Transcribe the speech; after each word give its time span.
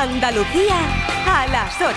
Andalucía 0.00 0.76
a 1.26 1.46
las 1.48 1.74
8. 1.78 1.94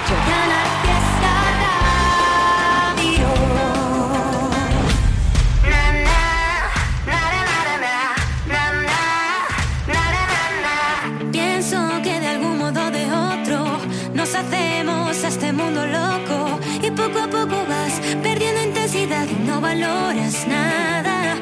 Pienso 11.31 11.77
que 12.03 12.19
de 12.19 12.27
algún 12.27 12.57
modo 12.57 12.91
de 12.91 13.09
otro 13.09 13.79
nos 14.13 14.35
hacemos 14.35 15.23
a 15.23 15.27
este 15.29 15.53
mundo 15.53 15.87
loco 15.87 16.59
y 16.81 16.91
poco 16.91 17.19
a 17.19 17.27
poco 17.27 17.65
vas 17.69 18.01
perdiendo 18.21 18.63
intensidad 18.63 19.25
y 19.29 19.47
no 19.47 19.61
valoras 19.61 20.45
nada. 20.45 21.37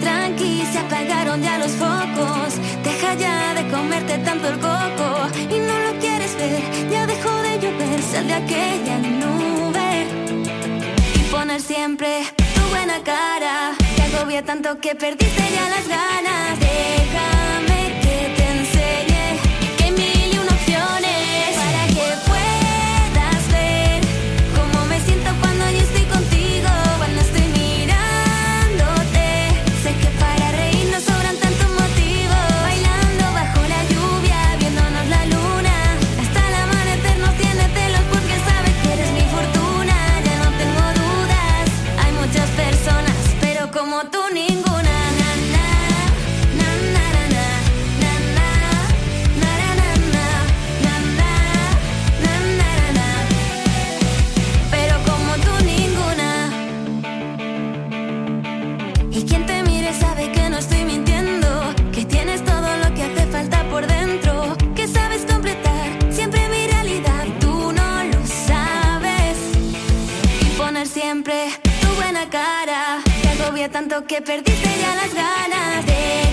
Tranqui, 0.00 0.64
se 0.72 0.78
apagaron 0.78 1.42
ya 1.42 1.58
los 1.58 1.72
focos, 1.72 2.13
tanto 4.02 4.48
el 4.48 4.58
coco 4.58 5.28
y 5.38 5.58
no 5.58 5.78
lo 5.78 5.98
quieres 6.00 6.36
ver, 6.36 6.90
ya 6.90 7.06
dejó 7.06 7.30
de 7.42 7.58
llover, 7.60 8.02
sal 8.02 8.26
de 8.26 8.34
aquella 8.34 8.98
nube 8.98 10.06
y 11.14 11.18
poner 11.30 11.60
siempre 11.60 12.24
tu 12.54 12.60
buena 12.70 13.02
cara. 13.04 13.72
Te 13.96 14.02
agobia 14.02 14.44
tanto 14.44 14.78
que 14.80 14.94
perdiste 14.94 15.42
ya 15.54 15.68
las 15.68 15.88
ganas. 15.88 16.58
Déjame 16.60 17.33
tanto 73.74 74.06
que 74.06 74.22
perdiste 74.22 74.70
ya 74.80 74.94
las 74.94 75.12
ganas. 75.12 75.84
Déjame 75.86 76.23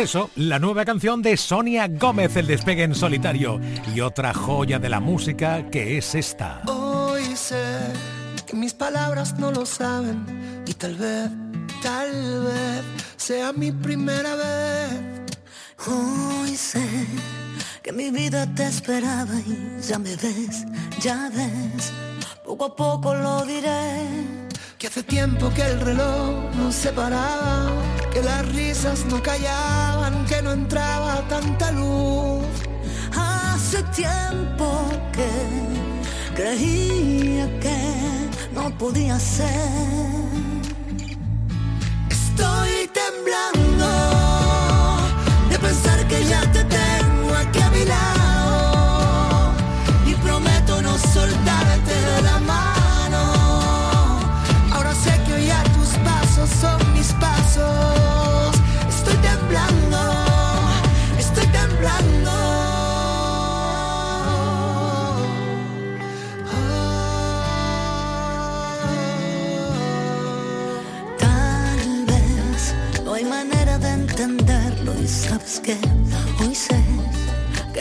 eso, 0.00 0.30
la 0.34 0.58
nueva 0.58 0.86
canción 0.86 1.20
de 1.20 1.36
Sonia 1.36 1.86
Gómez, 1.86 2.34
el 2.36 2.46
despegue 2.46 2.84
en 2.84 2.94
solitario. 2.94 3.60
Y 3.94 4.00
otra 4.00 4.32
joya 4.32 4.78
de 4.78 4.88
la 4.88 4.98
música 4.98 5.68
que 5.70 5.98
es 5.98 6.14
esta. 6.14 6.62
Hoy 6.66 7.36
sé 7.36 7.62
que 8.46 8.56
mis 8.56 8.72
palabras 8.72 9.38
no 9.38 9.52
lo 9.52 9.66
saben 9.66 10.24
y 10.66 10.72
tal 10.72 10.94
vez, 10.94 11.30
tal 11.82 12.10
vez 12.44 12.82
sea 13.18 13.52
mi 13.52 13.72
primera 13.72 14.36
vez. 14.36 14.90
Hoy 15.86 16.56
sé 16.56 17.06
que 17.82 17.92
mi 17.92 18.10
vida 18.10 18.46
te 18.54 18.66
esperaba 18.66 19.34
y 19.46 19.82
ya 19.86 19.98
me 19.98 20.16
ves, 20.16 20.64
ya 21.00 21.30
ves, 21.34 21.92
poco 22.46 22.64
a 22.64 22.74
poco 22.74 23.14
lo 23.14 23.44
diré. 23.44 23.99
Que 24.80 24.86
hace 24.86 25.02
tiempo 25.02 25.52
que 25.52 25.60
el 25.60 25.78
reloj 25.78 26.54
no 26.56 26.72
se 26.72 26.90
paraba, 26.90 27.70
que 28.14 28.22
las 28.22 28.48
risas 28.48 29.04
no 29.10 29.22
callaban, 29.22 30.24
que 30.24 30.40
no 30.40 30.52
entraba 30.52 31.20
tanta 31.28 31.70
luz. 31.70 32.46
Hace 33.14 33.82
tiempo 33.94 34.88
que 35.12 35.28
creía 36.34 37.60
que 37.60 37.78
no 38.54 38.70
podía 38.78 39.18
ser. 39.18 39.50
Estoy 42.08 42.90
temblando 43.02 43.90
de 45.50 45.58
pensar 45.58 46.08
que 46.08 46.24
ya 46.24 46.40
te 46.52 46.64
tengo 46.64 47.34
aquí 47.34 47.60
a 47.60 47.70
mi 47.70 47.84
lado 47.84 48.29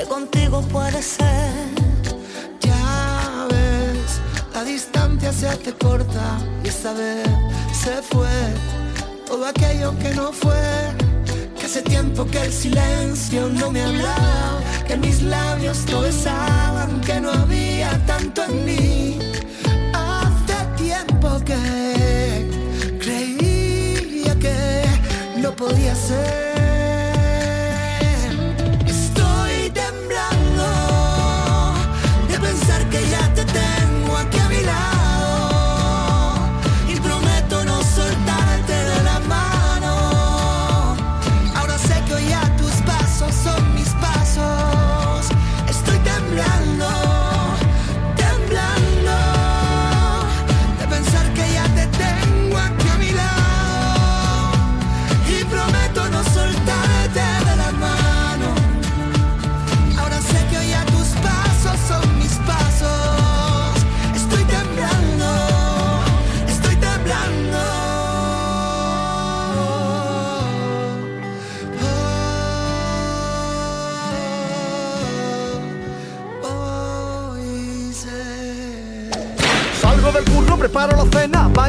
contigo 0.06 0.62
puede 0.62 1.02
ser. 1.02 1.52
Ya 2.62 3.48
ves, 3.50 4.22
la 4.54 4.64
distancia 4.64 5.32
se 5.34 5.48
hace 5.48 5.74
corta 5.74 6.40
y 6.64 6.68
esta 6.68 6.94
vez 6.94 7.28
se 7.74 8.02
fue 8.02 8.30
todo 9.26 9.46
aquello 9.46 9.98
que 10.00 10.12
no 10.16 10.32
fue. 10.32 10.56
Que 11.58 11.66
hace 11.66 11.82
tiempo 11.82 12.26
que 12.26 12.42
el 12.42 12.54
silencio 12.54 13.50
no 13.50 13.72
me 13.72 13.82
hablaba, 13.82 14.60
que 14.88 14.96
mis 14.98 15.22
labios 15.22 15.86
no 15.92 16.02
besaban, 16.02 17.02
que 17.02 17.20
no 17.20 17.32
había 17.32 17.92
tanto 18.06 18.44
en 18.44 18.66
mí. 18.66 19.20
Hace 19.94 20.84
tiempo 20.84 21.40
que 21.46 22.50
creía 23.00 24.36
que 24.40 24.90
preparo 25.42 26.49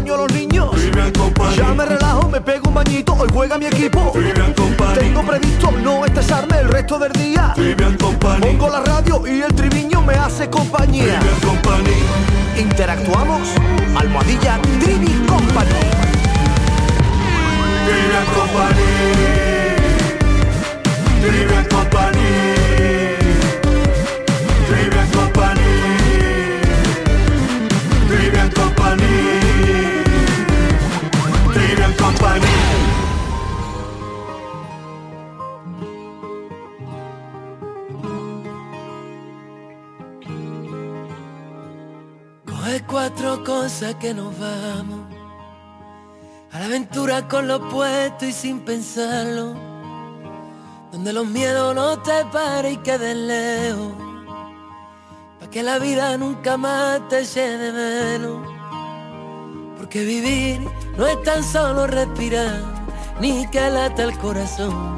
baño 0.00 0.14
a 0.14 0.17
los 0.19 0.32
niños. 0.32 0.70
Ya 1.56 1.75
me 1.75 1.85
relajo, 1.85 2.29
me 2.29 2.41
pego 2.41 2.69
un 2.69 2.75
bañito, 2.75 3.12
hoy 3.12 3.29
juega 3.32 3.58
mi 3.58 3.67
equipo. 3.67 4.12
Tengo 4.94 5.23
previsto 5.23 5.70
no 5.82 6.06
estresarme 6.06 6.58
el 6.61 6.69
resto 6.69 6.99
del 6.99 7.12
día. 7.12 7.55
Pongo 8.41 8.69
la 8.70 8.81
radio 8.81 9.23
y 9.26 9.43
el 9.43 9.55
triviño 9.55 10.00
me 10.00 10.14
hace 10.14 10.49
compañía. 10.49 11.20
Interactuamos, 12.56 13.49
almohadilla 13.94 14.58
Trivi 14.81 15.12
Company. 15.26 15.70
Company. 18.35 19.00
Company. 21.69 22.69
Cuatro 43.20 43.44
cosas 43.44 43.94
que 43.96 44.14
nos 44.14 44.32
vamos. 44.38 45.00
A 46.52 46.58
la 46.58 46.64
aventura 46.64 47.28
con 47.28 47.49
lo 47.49 47.69
puesto 47.69 48.25
y 48.25 48.32
sin 48.32 48.61
pensarlo. 48.61 49.55
Donde 50.90 51.12
los 51.12 51.26
miedos 51.26 51.75
no 51.75 51.99
te 51.99 52.25
paren 52.32 52.72
y 52.72 52.76
queden 52.78 53.28
lejos. 53.28 53.93
Pa' 55.38 55.50
que 55.50 55.62
la 55.62 55.78
vida 55.78 56.17
nunca 56.17 56.56
más 56.56 57.06
te 57.08 57.26
llene 57.26 57.72
menos. 57.72 58.49
Porque 59.76 60.02
vivir 60.02 60.66
no 60.96 61.06
es 61.06 61.23
tan 61.23 61.44
solo 61.44 61.87
respirar, 61.87 62.58
ni 63.20 63.46
que 63.50 63.69
lata 63.69 64.05
el 64.05 64.16
corazón. 64.16 64.96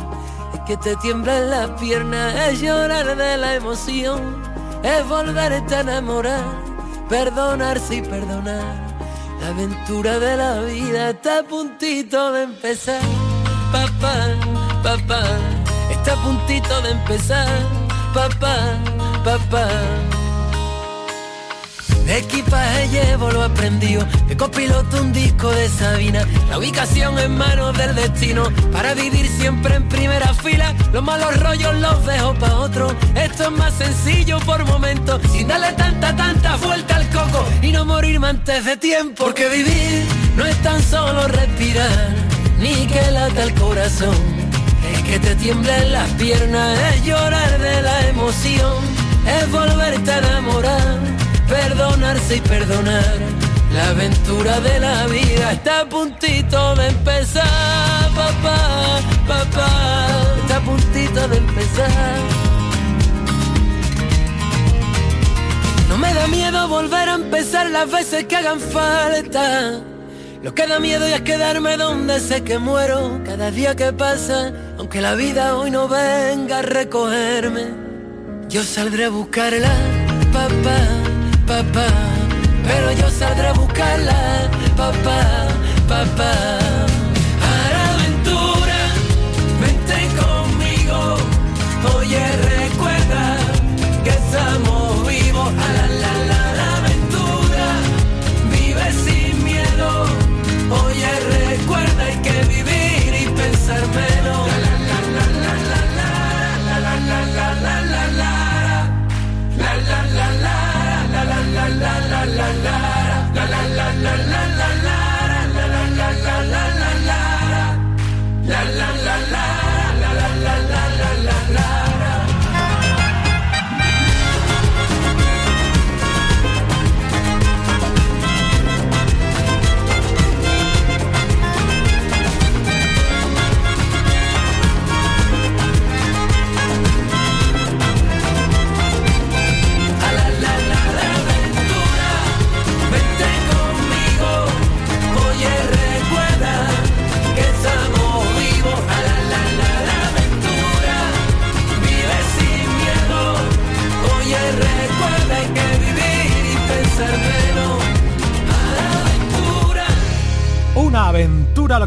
Es 0.55 0.61
que 0.61 0.77
te 0.77 0.95
tiemblan 0.97 1.51
las 1.51 1.71
piernas, 1.71 2.35
es 2.51 2.61
llorar 2.61 3.17
de 3.17 3.37
la 3.37 3.57
emoción, 3.57 4.45
es 4.85 5.09
volverte 5.09 5.75
a 5.75 5.81
enamorar, 5.81 6.72
perdonarse 7.13 7.97
y 7.97 8.01
perdonar. 8.01 8.75
La 9.39 9.49
aventura 9.49 10.19
de 10.19 10.35
la 10.35 10.61
vida 10.63 11.11
está 11.11 11.41
a 11.41 11.43
puntito 11.43 12.33
de 12.33 12.45
empezar. 12.45 13.03
Papá, 13.71 14.17
papá, 14.83 15.23
está 15.91 16.15
a 16.15 16.23
puntito 16.25 16.81
de 16.81 16.91
empezar. 16.93 17.49
Papá, 18.15 18.57
papá. 19.23 19.69
De 22.07 22.19
equipaje 22.19 22.89
llevo 22.89 23.31
lo 23.31 23.45
aprendido, 23.45 24.05
de 24.27 24.37
copiloto 24.37 25.01
un 25.01 25.13
disco 25.13 25.51
de 25.51 25.69
Sabina, 25.69 26.27
la 26.51 26.59
ubicación 26.59 27.19
en 27.19 27.37
manos 27.39 27.77
del 27.79 27.95
destino, 27.95 28.45
para 28.73 28.93
vivir 28.95 29.27
siempre 29.29 29.77
en 29.77 29.89
primera 29.89 30.35
fila, 30.35 30.75
los 30.93 31.03
malos 31.03 31.39
rollos 31.41 31.75
los 31.77 32.05
dejo 32.05 32.35
pa' 32.35 32.55
otro, 32.57 32.95
esto 33.15 33.45
es 33.45 33.51
más 33.53 33.73
sencillo 33.75 34.41
por 34.41 34.65
momentos, 34.65 35.23
sin 35.31 35.47
darle 35.47 35.73
tanta, 35.73 36.15
tanta 36.17 36.57
vuelta 36.57 36.97
al 36.97 37.09
coco, 37.11 37.47
y 37.63 37.71
no 37.71 37.85
morirme 37.85 38.29
antes 38.29 38.65
de 38.65 38.77
tiempo, 38.77 39.25
porque 39.25 39.49
vivir 39.49 40.05
no 40.37 40.45
es 40.45 40.57
tan 40.63 40.83
solo 40.83 41.29
respirar, 41.29 42.15
ni 42.59 42.87
que 42.89 43.11
lata 43.13 43.45
el 43.45 43.55
corazón, 43.55 44.17
es 44.93 45.03
que 45.05 45.21
te 45.21 45.37
tiemblen 45.37 45.93
las 45.93 46.09
piernas, 46.11 46.79
es 46.95 47.05
llorar 47.05 47.59
de 47.61 47.81
la 47.81 48.09
emoción, 48.09 48.85
es 49.41 49.51
volverte 49.53 50.11
a 50.11 50.19
enamorar 50.19 51.12
perdonarse 51.53 52.37
y 52.37 52.41
perdonar. 52.41 53.19
La 53.75 53.89
aventura 53.89 54.61
de 54.61 54.81
la 54.81 55.07
vida 55.07 55.53
está 55.53 55.81
a 55.81 55.89
puntito 55.89 56.75
de 56.77 56.89
empezar, 56.89 58.11
papá, 58.15 59.01
papá, 59.27 59.69
está 60.41 60.57
a 60.57 60.61
puntito 60.61 61.29
de 61.29 61.37
empezar. 61.37 62.19
No 65.89 65.97
me 65.99 66.13
da 66.15 66.27
miedo 66.27 66.69
volver 66.69 67.09
a 67.09 67.15
empezar 67.15 67.71
las 67.71 67.91
veces 67.91 68.25
que 68.25 68.37
hagan 68.37 68.61
falta. 68.61 69.81
Lo 70.43 70.55
que 70.55 70.67
da 70.67 70.81
miedo 70.81 71.07
es 71.07 71.21
quedarme 71.21 71.77
donde 71.77 72.19
sé 72.19 72.43
que 72.43 72.59
muero 72.59 73.21
cada 73.25 73.51
día 73.51 73.77
que 73.77 73.93
pasa, 73.93 74.53
aunque 74.79 75.01
la 75.01 75.15
vida 75.15 75.57
hoy 75.57 75.71
no 75.71 75.87
venga 75.87 76.59
a 76.59 76.63
recogerme. 76.63 77.65
Yo 78.49 78.63
saldré 78.65 79.05
a 79.05 79.11
buscarla, 79.11 79.73
papá 80.33 81.12
papá, 81.53 81.87
pero 82.67 82.93
yo 82.93 83.11
saldré 83.11 83.49
a 83.49 83.53
buscarla, 83.53 84.49
papá, 84.77 85.49
papá. 85.87 86.82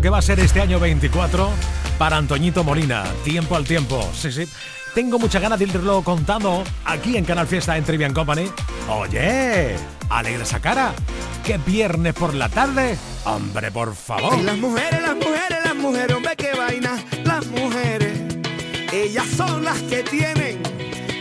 Que 0.05 0.12
va 0.12 0.19
a 0.19 0.21
ser 0.21 0.39
este 0.39 0.62
año 0.62 0.79
24 0.79 1.50
para 1.97 2.17
Antoñito 2.17 2.63
Molina. 2.63 3.05
Tiempo 3.24 3.55
al 3.55 3.65
tiempo. 3.65 4.07
Sí, 4.13 4.31
sí. 4.31 4.47
Tengo 4.93 5.17
mucha 5.17 5.39
ganas 5.39 5.57
de 5.57 5.65
irlo 5.65 6.03
contando 6.03 6.63
aquí 6.85 7.17
en 7.17 7.25
Canal 7.25 7.47
Fiesta 7.47 7.75
en 7.75 7.83
Trivian 7.83 8.13
Company. 8.13 8.47
Oye, 8.88 9.75
alegra 10.07 10.43
esa 10.43 10.59
cara. 10.59 10.93
¿Qué 11.43 11.57
viernes 11.57 12.13
por 12.13 12.35
la 12.35 12.50
tarde? 12.50 12.95
Hombre, 13.24 13.71
por 13.71 13.95
favor. 13.95 14.38
Las 14.43 14.59
mujeres, 14.59 15.01
las 15.01 15.15
mujeres, 15.15 15.57
las 15.65 15.75
mujeres, 15.75 16.15
hombre, 16.15 16.35
qué 16.38 16.51
vaina. 16.55 17.03
Las 17.24 17.47
mujeres, 17.47 18.19
ellas 18.93 19.25
son 19.35 19.63
las 19.63 19.81
que 19.81 20.03
tienen 20.03 20.62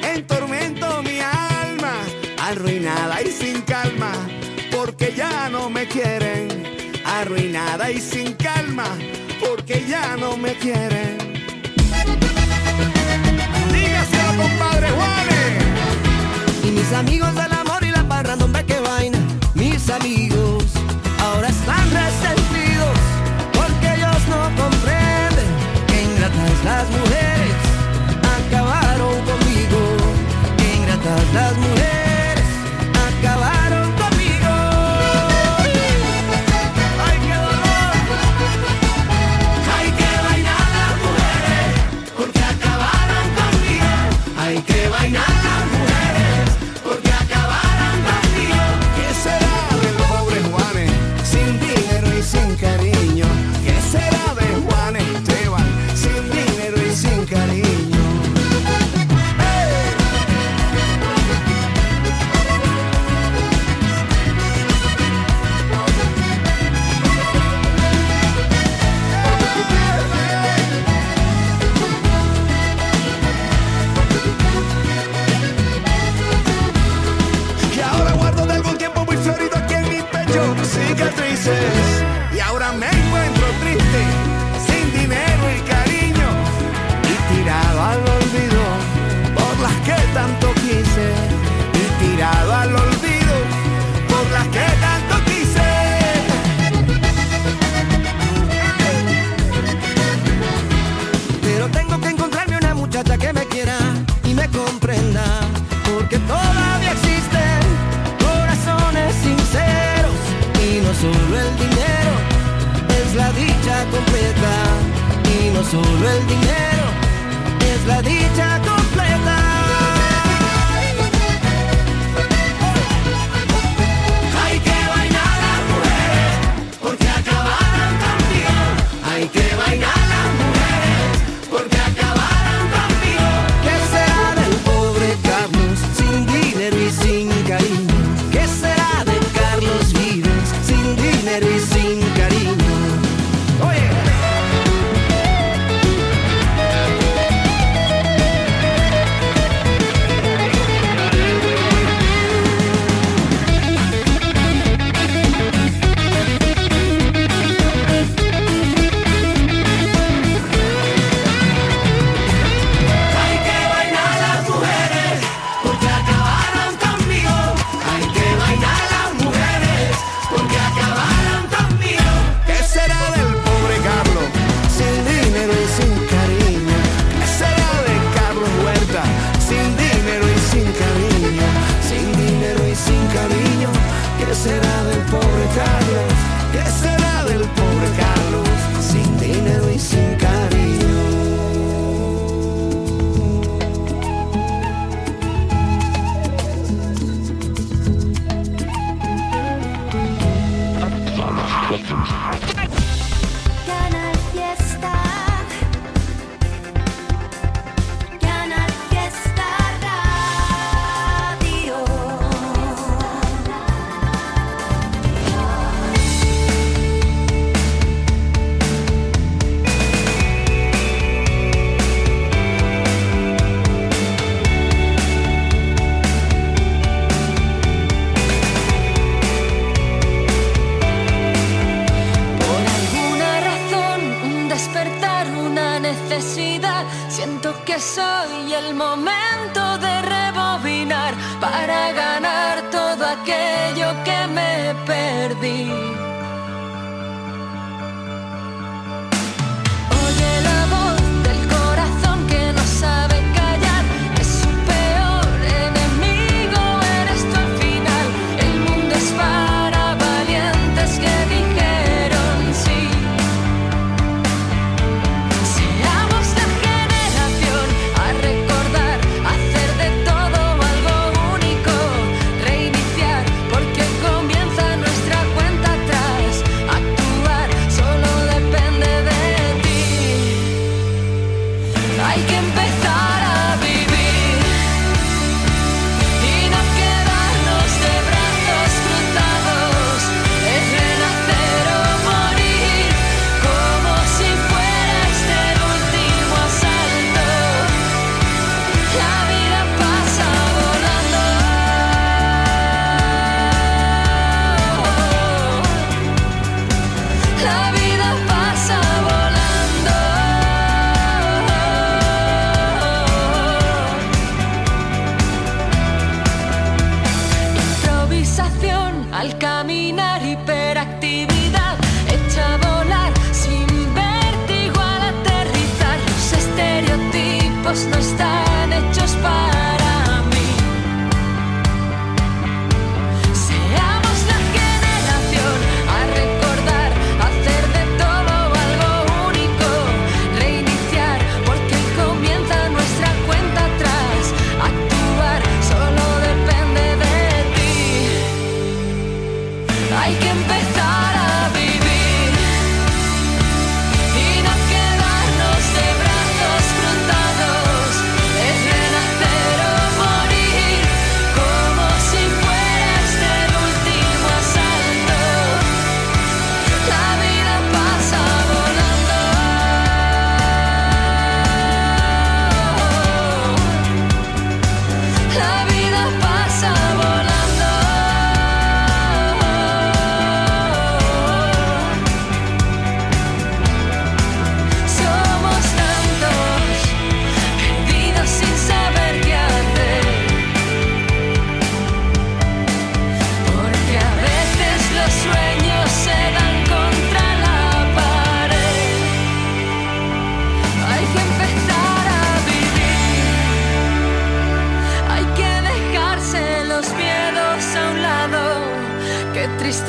en 0.03 0.27
tormento 0.27 1.03
mi 1.03 1.21
alma, 1.21 1.95
arruinada 2.39 3.23
y 3.23 3.33
sin 3.33 3.63
calma, 3.63 4.13
porque 4.71 5.15
ya 5.17 5.49
no 5.49 5.71
me 5.71 5.89
quieren 5.89 6.74
arruinada 7.25 7.91
y 7.91 8.01
sin 8.01 8.35
calma, 8.35 8.85
porque 9.41 9.85
ya 9.89 10.15
no 10.17 10.37
me 10.37 10.53
quieren. 10.55 11.17
Dígaselo, 13.73 14.43
compadre 14.43 14.91
Juanes. 14.91 16.65
Y 16.65 16.71
mis 16.71 16.93
amigos 16.93 17.35
del 17.35 17.53
amor 17.53 17.83
y 17.83 17.91
la 17.91 18.07
parra, 18.07 18.37
no 18.37 18.47
ve 18.49 18.65
qué 18.67 18.79
vaina. 18.79 19.19
Mis 19.55 19.89
amigos 19.89 20.34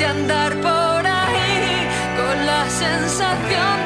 andar 0.06 0.54
por 0.62 1.06
ahí 1.06 1.86
con 2.16 2.46
la 2.46 2.64
sensación 2.70 3.85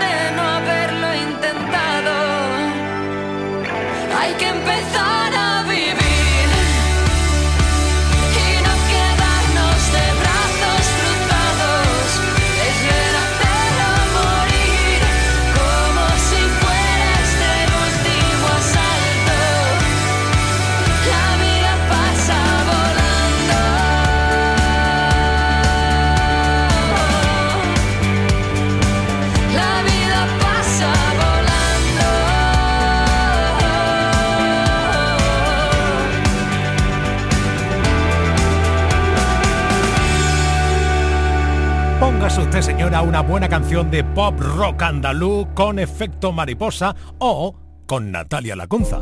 usted, 42.51 42.63
señora, 42.63 43.03
una 43.03 43.21
buena 43.21 43.49
canción 43.49 43.93
de 43.93 44.03
pop 44.03 44.35
rock 44.41 44.83
andaluz 44.83 45.47
con 45.55 45.79
efecto 45.79 46.33
mariposa 46.33 46.97
o 47.19 47.55
con 47.87 48.11
Natalia 48.11 48.57
Lacunza. 48.57 48.99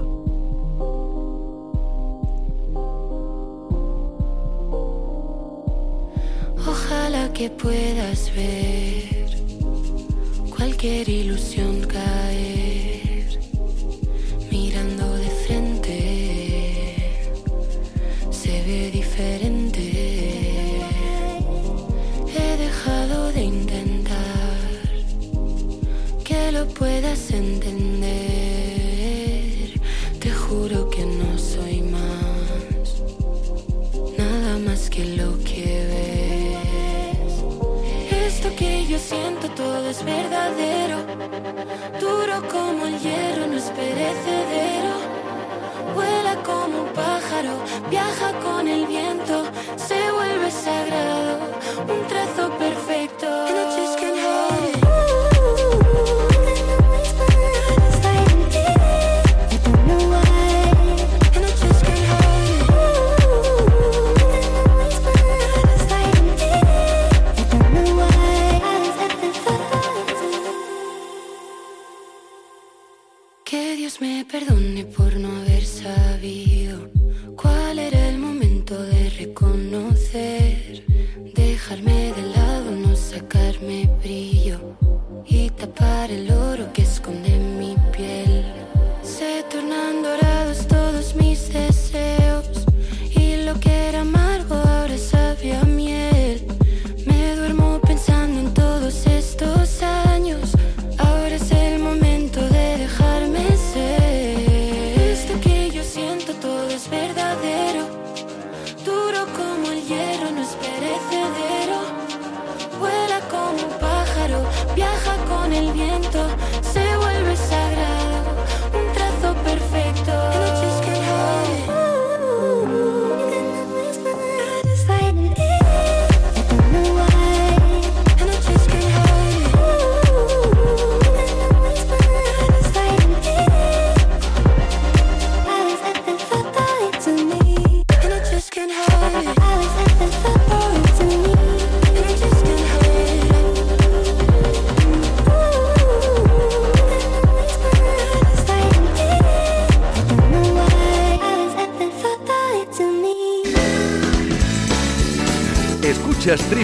Ojalá 6.66 7.32
que 7.32 7.48
puedas 7.48 8.30
ver 8.37 9.30
cualquier 10.54 11.08
ilusión 11.08 11.80
caer 11.87 12.17
puedas 26.78 27.30
entender. 27.32 28.08
Te 30.20 30.30
juro 30.30 30.88
que 30.88 31.04
no 31.04 31.36
soy 31.36 31.82
más, 31.82 33.02
nada 34.16 34.58
más 34.58 34.88
que 34.88 35.04
lo 35.04 35.36
que 35.40 35.64
ves. 35.90 37.32
Esto 38.26 38.54
que 38.56 38.86
yo 38.86 38.98
siento 38.98 39.50
todo 39.50 39.88
es 39.90 40.04
verdadero, 40.04 40.98
duro 42.00 42.46
como 42.48 42.86
el 42.86 42.98
hierro, 43.00 43.46
no 43.48 43.56
es 43.56 43.70
perecedero. 43.70 44.94
Vuela 45.94 46.36
como 46.44 46.82
un 46.82 46.88
pájaro, 46.90 47.54
viaja 47.90 48.32
con 48.40 48.68
el 48.68 48.86
viento, 48.86 49.44
se 49.76 50.12
vuelve 50.12 50.50
sagrado, 50.50 51.38
un 51.88 52.06
trazo 52.06 52.56
perfecto. 52.56 53.88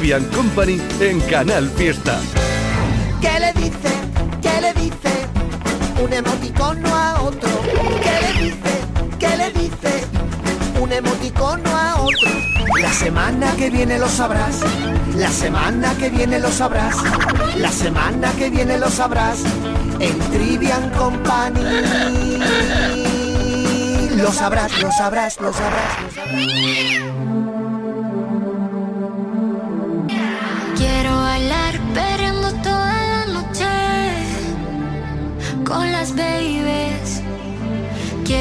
Company 0.05 0.79
en 1.01 1.19
Canal 1.23 1.71
Fiesta. 1.71 2.21
¿Qué 3.23 3.40
le 3.40 3.55
dice? 3.55 3.88
¿Qué 4.43 4.61
le 4.61 4.75
dice? 4.75 5.11
Un 6.03 6.12
emoticono 6.12 6.95
a 6.95 7.23
otro. 7.23 7.49
¿Qué 8.03 8.21
le 8.21 8.45
dice? 8.45 9.19
¿Qué 9.19 9.37
le 9.38 9.51
dice? 9.59 10.05
Un 10.79 10.93
emoticono 10.93 11.71
a 11.75 12.03
otro. 12.03 12.31
La 12.83 12.93
semana 12.93 13.55
que 13.57 13.71
viene 13.71 13.99
lo 13.99 14.07
sabrás. 14.07 14.61
La 15.17 15.31
semana 15.31 15.95
que 15.95 16.11
viene 16.11 16.38
lo 16.38 16.53
sabrás. 16.53 16.97
La 17.57 17.73
semana 17.73 18.31
que 18.33 18.51
viene 18.51 18.77
lo 18.77 18.90
sabrás. 18.90 19.38
En 20.01 20.19
Trivian 20.31 20.90
Company. 20.90 21.62
Lo 24.17 24.31
sabrás, 24.31 24.83
lo 24.83 24.93
sabrás, 24.93 25.40
lo 25.40 25.51
sabrás, 25.51 26.01
lo 26.03 26.11
sabrás. 26.11 27.13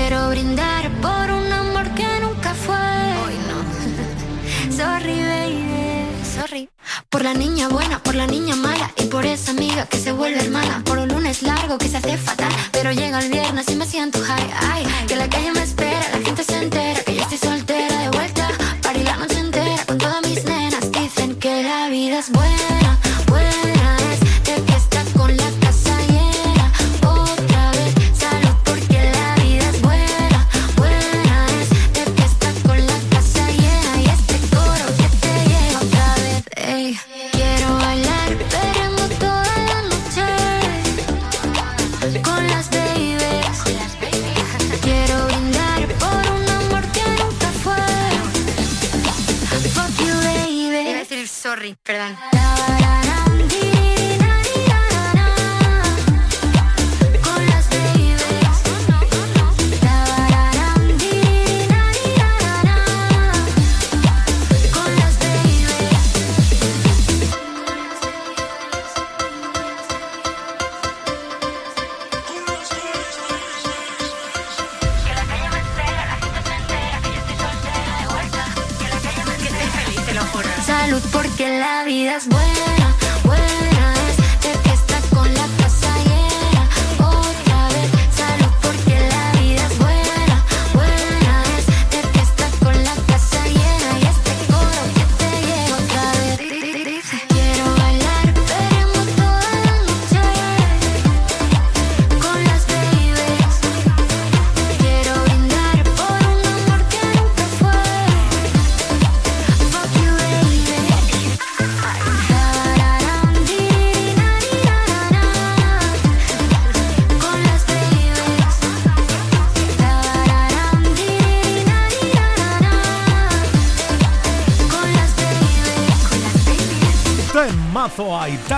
Quiero 0.06 0.30
brindar 0.32 0.92
por 1.00 1.32
un 1.32 1.50
amor 1.50 1.90
que 1.96 2.06
nunca 2.20 2.54
fue. 2.54 2.76
Hoy 3.24 3.36
no. 3.48 4.76
Sorry, 4.76 5.18
baby. 5.24 6.26
Sorry. 6.36 6.70
Por 7.08 7.24
la 7.24 7.34
niña 7.34 7.70
buena, 7.70 8.04
por 8.04 8.14
la 8.14 8.28
niña 8.28 8.54
mala 8.58 8.92
y 8.98 9.06
por 9.06 9.26
esa 9.26 9.52
amiga 9.52 9.86
que 9.86 9.98
se 9.98 10.12
vuelve 10.12 10.44
hermana. 10.44 10.82
Por 10.84 10.98
un 10.98 11.08
lunes 11.08 11.42
largo 11.42 11.78
que 11.78 11.88
se 11.88 11.96
hace 11.96 12.18
fatal, 12.18 12.52
pero 12.74 12.92
llega 12.92 13.18
el 13.22 13.32
viernes 13.32 13.70
y 13.70 13.76
me 13.78 13.86
siento 13.86 14.20
high. 14.22 14.54
Ay, 14.74 14.86
que 15.08 15.16
la 15.16 15.30
calle 15.30 15.54
me 15.54 15.63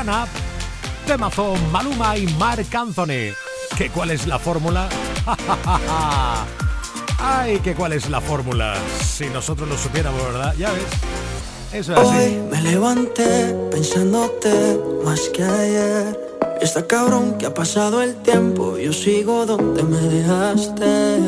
Aitana, 0.06 0.28
temazo 1.08 1.56
Maluma 1.72 2.16
y 2.18 2.28
Marc 2.38 2.74
Anthony. 2.74 3.34
¿Qué 3.76 3.90
cuál 3.90 4.12
es 4.12 4.28
la 4.28 4.38
fórmula? 4.38 4.88
Ay, 7.20 7.60
¿qué 7.64 7.74
cuál 7.74 7.94
es 7.94 8.10
la 8.10 8.22
fórmula? 8.22 8.76
Si 9.04 9.26
nosotros 9.30 9.68
lo 9.68 9.78
supiéramos, 9.78 10.22
¿verdad? 10.22 10.54
Ya 10.58 10.72
ves. 10.72 10.84
Eso 11.74 11.94
es 11.94 12.00
así. 12.00 12.18
Hoy 12.18 12.38
me 12.52 12.62
levanté 12.62 13.56
pensándote 13.72 14.80
más 15.04 15.22
que 15.30 15.44
ayer. 15.44 16.20
Está 16.62 16.86
cabrón 16.86 17.38
que 17.38 17.48
ha 17.48 17.54
pasado 17.54 18.02
el 18.02 18.16
tiempo, 18.22 18.78
yo 18.78 18.94
sigo 18.94 19.46
donde 19.46 19.84
me 19.84 19.98
dejaste. 19.98 21.20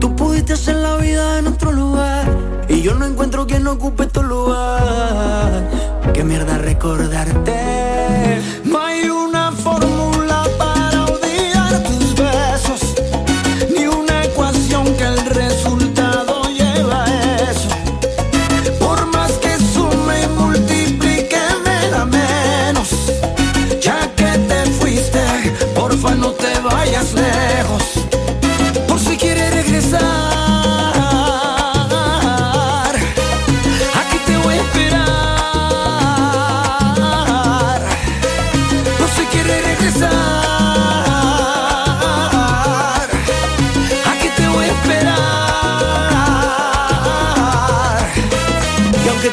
Tú 0.00 0.14
pudiste 0.14 0.52
hacer 0.52 0.76
la 0.76 0.96
vida 0.98 1.38
en 1.38 1.48
otro 1.48 1.72
lugar 1.72 2.26
y 2.68 2.80
yo 2.80 2.94
no 2.94 3.06
encuentro 3.06 3.46
quien 3.46 3.66
ocupe 3.66 4.06
tu 4.06 4.22
lugar. 4.22 5.95
Qué 6.12 6.24
mierda 6.24 6.58
recordarte. 6.58 7.76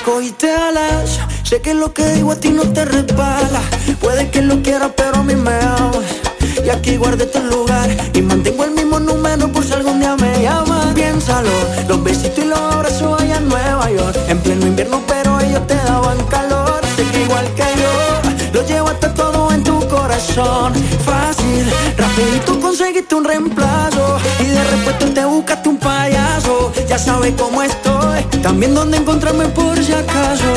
Cogiste 0.03 0.51
alas, 0.51 1.19
sé 1.43 1.61
que 1.61 1.73
lo 1.73 1.93
que 1.93 2.05
digo 2.09 2.31
a 2.31 2.35
ti 2.35 2.49
no 2.49 2.63
te 2.63 2.85
resbala. 2.85 3.61
Puede 3.99 4.29
que 4.29 4.41
lo 4.41 4.61
quieras, 4.61 4.91
pero 4.95 5.17
a 5.17 5.23
mí 5.23 5.35
me 5.35 5.53
ama. 5.53 5.91
Y 6.63 6.69
aquí 6.69 6.97
guardé 6.97 7.25
tu 7.25 7.39
lugar 7.39 7.89
y 8.13 8.21
mantengo 8.21 8.63
el 8.65 8.71
mismo 8.71 8.99
número 8.99 9.51
por 9.51 9.63
si 9.63 9.73
algún 9.73 9.99
día 9.99 10.15
me 10.15 10.41
llamas. 10.41 10.93
Piénsalo, 10.93 11.49
los 11.87 12.03
besitos 12.03 12.39
y 12.39 12.47
los 12.47 12.59
abrazos 12.59 13.21
allá 13.21 13.37
en 13.37 13.47
Nueva 13.47 13.91
York. 13.91 14.17
En 14.27 14.39
pleno 14.39 14.67
invierno, 14.67 15.01
pero 15.07 15.39
ellos 15.39 15.65
te 15.67 15.75
daban 15.75 16.17
calor. 16.25 16.81
Sé 16.95 17.03
que 17.11 17.23
igual 17.23 17.47
que 17.55 17.65
yo, 17.81 18.53
lo 18.53 18.67
llevaste 18.67 19.07
todo 19.09 19.29
en 19.29 19.32
tu 19.32 19.32
corazón. 20.23 20.73
Fácil, 21.05 21.65
rapidito 21.97 22.59
conseguiste 22.59 23.15
un 23.15 23.25
reemplazo. 23.25 24.17
Y 24.39 24.45
de 24.45 24.63
repente 24.63 25.05
te 25.07 25.25
buscaste 25.25 25.69
un 25.69 25.77
payaso. 25.77 26.71
Ya 26.87 26.97
sabes 26.97 27.33
cómo 27.37 27.61
estoy, 27.61 28.23
también 28.41 28.73
dónde 28.73 28.97
encontrarme 28.97 29.45
por 29.45 29.81
si 29.83 29.93
acaso. 29.93 30.53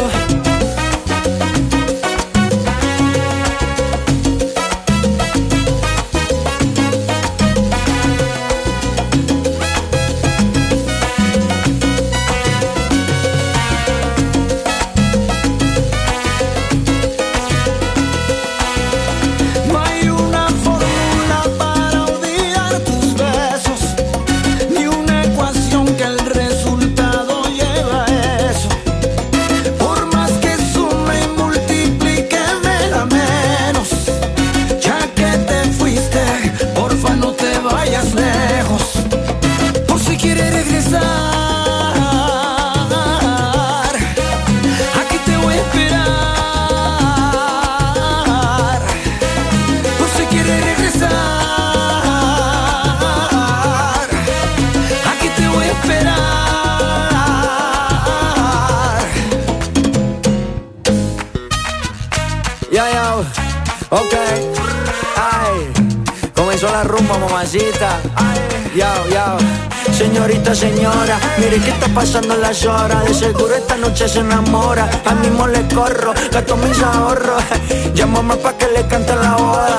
Señora, 70.55 71.19
mire 71.39 71.59
que 71.59 71.71
está 71.71 71.89
pasando 71.89 72.35
las 72.37 72.65
horas 72.65 73.05
De 73.05 73.13
seguro 73.13 73.55
esta 73.55 73.77
noche 73.77 74.09
se 74.09 74.21
enamora. 74.21 74.89
Al 75.05 75.19
mismo 75.19 75.47
le 75.47 75.67
corro, 75.69 76.15
gasto 76.31 76.57
mis 76.57 76.81
ahorros. 76.83 77.43
Llámame 77.95 78.37
pa' 78.37 78.57
que 78.57 78.67
le 78.69 78.87
cante 78.87 79.15
la 79.17 79.37
boda 79.37 79.79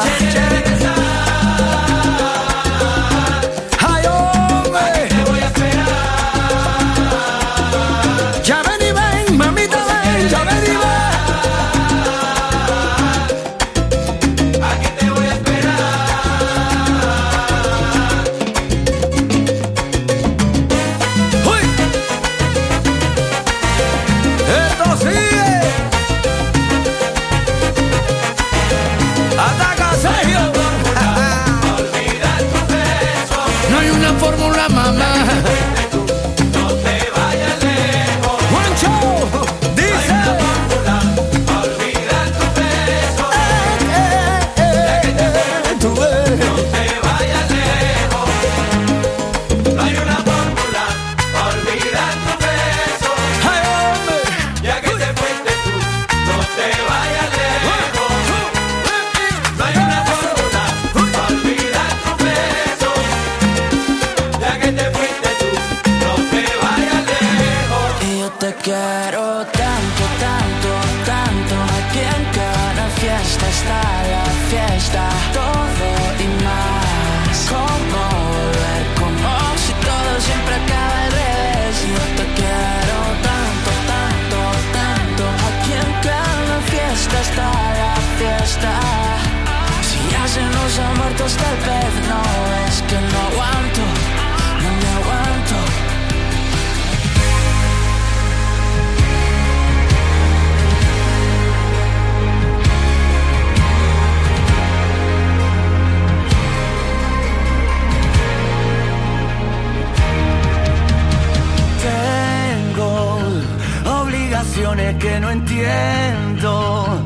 Que 114.95 115.19
no 115.19 115.29
entiendo. 115.29 117.03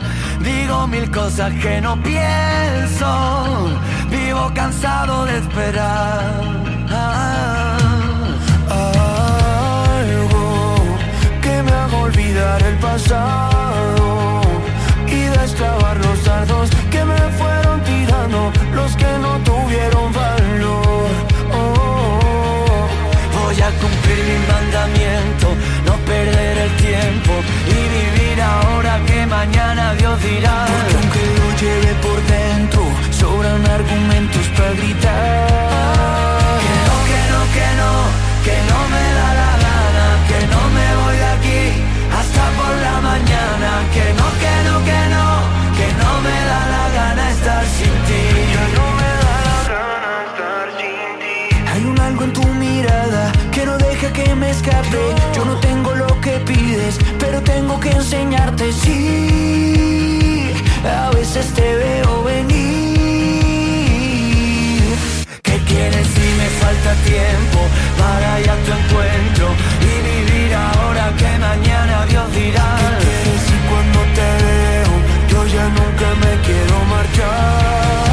cosas 1.11 1.51
que 1.61 1.81
no 1.81 2.01
pienso, 2.01 3.69
vivo 4.09 4.51
cansado 4.53 5.25
de 5.25 5.39
esperar. 5.39 6.41
Algo 9.89 10.75
que 11.41 11.63
me 11.63 11.71
haga 11.71 11.97
olvidar 11.97 12.61
el 12.63 12.77
pasado 12.77 14.41
y 15.07 15.21
destrabar 15.39 15.97
los 15.97 16.23
dardos 16.23 16.69
que 16.91 17.03
me 17.03 17.19
fueron 17.39 17.83
tirando 17.83 18.51
los 18.73 18.95
que 18.95 19.11
no 19.19 19.39
tuvieron 19.39 20.13
valor. 20.13 21.09
Oh, 21.51 22.87
Voy 23.41 23.59
a 23.59 23.69
cumplir 23.81 24.19
mi 24.29 24.37
mandamiento, 24.53 25.47
no 25.85 25.93
perder 26.05 26.57
el 26.57 26.71
tiempo 26.77 27.40
ahora 28.51 28.93
que 29.07 29.25
mañana 29.25 29.93
Dios 29.95 30.15
dirá. 30.21 30.65
Porque 30.71 30.95
aunque 30.99 31.23
lo 31.39 31.47
lleve 31.61 31.91
por 32.05 32.19
dentro, 32.37 32.81
sobran 33.11 33.65
argumentos 33.77 34.45
para 34.55 34.71
gritar. 34.79 35.47
Que 36.63 36.75
no, 36.87 36.95
que 37.09 37.21
no, 37.31 37.39
que 37.55 37.67
no, 37.81 37.91
que 38.45 38.55
no 38.69 38.79
me 38.93 39.05
da 39.19 39.29
la 39.41 39.53
gana, 39.65 40.05
que 40.29 40.39
no 40.53 40.61
me 40.75 40.87
voy 41.01 41.15
de 41.23 41.29
aquí 41.37 41.63
hasta 42.19 42.43
por 42.57 42.73
la 42.87 42.95
mañana. 43.09 43.69
Que 43.95 44.05
no, 44.19 44.27
que 44.43 44.53
no, 44.67 44.75
que 44.89 45.01
no, 45.15 45.27
que 45.77 45.87
no 46.01 46.11
me 46.25 46.37
da 46.51 46.61
la 46.75 46.85
gana 46.97 47.23
estar 47.35 47.63
sin 47.77 47.95
ti. 48.07 48.23
no 48.77 48.85
me 48.99 49.11
da 49.23 49.35
la 49.47 49.59
gana 49.73 50.11
estar 50.27 50.65
sin 50.79 51.09
ti. 51.21 51.35
Hay 51.71 51.81
un 51.91 51.97
algo 51.99 52.23
en 52.27 52.33
tu 52.33 52.45
mirada 52.65 53.31
que 53.51 53.65
no 53.65 53.77
deja 53.77 54.07
que 54.13 54.35
me 54.35 54.49
escape. 54.49 55.03
Yo 55.35 55.45
no 55.45 55.55
tengo 55.59 55.93
lo 55.95 56.19
que 56.21 56.33
pides, 56.49 56.99
enseñarte. 58.11 58.73
Sí, 58.73 60.51
a 60.83 61.11
veces 61.11 61.45
te 61.53 61.75
veo 61.75 62.23
venir. 62.23 62.61
¿Qué 65.41 65.57
quieres 65.69 66.07
si 66.07 66.27
me 66.39 66.49
falta 66.61 66.93
tiempo 67.05 67.59
para 67.97 68.39
ir 68.41 68.51
tu 68.65 68.71
encuentro 68.79 69.47
y 69.89 69.93
vivir 70.09 70.53
ahora 70.53 71.13
que 71.17 71.31
mañana 71.39 72.05
Dios 72.07 72.27
dirá? 72.33 72.77
¿Qué 72.79 73.05
quieres 73.05 73.41
si 73.47 73.57
cuando 73.69 73.99
te 74.17 74.29
veo 74.45 74.93
yo 75.31 75.39
ya 75.47 75.65
nunca 75.69 76.07
me 76.23 76.31
quiero 76.45 76.75
marchar? 76.89 78.10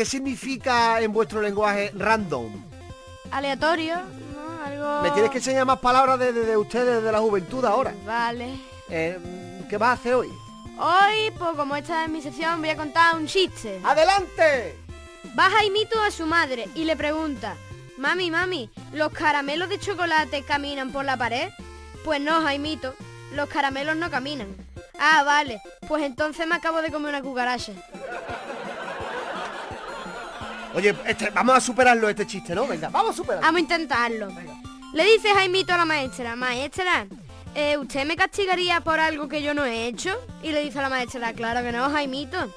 ¿Qué 0.00 0.06
significa 0.06 0.98
en 1.02 1.12
vuestro 1.12 1.42
lenguaje 1.42 1.90
random? 1.94 2.50
Aleatorio, 3.32 3.96
¿no? 4.34 4.64
Algo... 4.64 5.02
Me 5.02 5.10
tienes 5.10 5.30
que 5.30 5.36
enseñar 5.36 5.66
más 5.66 5.78
palabras 5.78 6.18
de, 6.18 6.32
de- 6.32 6.46
de 6.46 6.56
ustedes 6.56 7.02
de 7.04 7.12
la 7.12 7.18
juventud 7.18 7.62
ahora. 7.66 7.92
Vale. 8.06 8.58
Eh, 8.88 9.18
¿Qué 9.68 9.76
vas 9.76 9.90
a 9.90 9.92
hacer 10.00 10.14
hoy? 10.14 10.28
Hoy, 10.78 11.30
pues 11.38 11.50
como 11.54 11.76
esta 11.76 12.02
es 12.04 12.08
mi 12.10 12.22
sección, 12.22 12.60
voy 12.60 12.70
a 12.70 12.78
contar 12.78 13.14
un 13.14 13.26
chiste. 13.26 13.78
¡Adelante! 13.84 14.74
Va 15.38 15.50
Jaimito 15.50 16.00
a 16.02 16.10
su 16.10 16.24
madre 16.24 16.66
y 16.74 16.84
le 16.84 16.96
pregunta, 16.96 17.56
Mami, 17.98 18.30
mami, 18.30 18.70
¿los 18.94 19.12
caramelos 19.12 19.68
de 19.68 19.78
chocolate 19.78 20.44
caminan 20.44 20.92
por 20.92 21.04
la 21.04 21.18
pared? 21.18 21.50
Pues 22.06 22.22
no, 22.22 22.40
Jaimito, 22.40 22.94
los 23.34 23.50
caramelos 23.50 23.96
no 23.96 24.10
caminan. 24.10 24.48
Ah, 24.98 25.24
vale, 25.24 25.60
pues 25.86 26.02
entonces 26.04 26.46
me 26.46 26.54
acabo 26.54 26.80
de 26.80 26.90
comer 26.90 27.10
una 27.10 27.20
cucaracha. 27.22 27.72
Oye, 30.74 30.94
este- 31.06 31.30
vamos 31.30 31.56
a 31.56 31.60
superarlo 31.60 32.08
este 32.08 32.26
chiste, 32.26 32.54
¿no? 32.54 32.66
Venga, 32.66 32.88
vamos 32.88 33.10
a 33.12 33.16
superarlo. 33.16 33.44
Vamos 33.46 33.58
a 33.58 33.60
intentarlo. 33.60 34.28
Le 34.92 35.04
dice 35.04 35.28
Jaimito 35.34 35.72
a 35.72 35.76
la 35.76 35.84
maestra, 35.84 36.36
maestra, 36.36 37.06
eh, 37.54 37.76
¿usted 37.76 38.04
me 38.06 38.16
castigaría 38.16 38.80
por 38.80 38.98
algo 39.00 39.28
que 39.28 39.42
yo 39.42 39.54
no 39.54 39.64
he 39.64 39.86
hecho? 39.86 40.10
Y 40.42 40.52
le 40.52 40.62
dice 40.62 40.78
a 40.78 40.82
la 40.82 40.88
maestra, 40.88 41.32
claro 41.32 41.62
que 41.62 41.72
no, 41.72 41.90
Jaimito. 41.90 42.52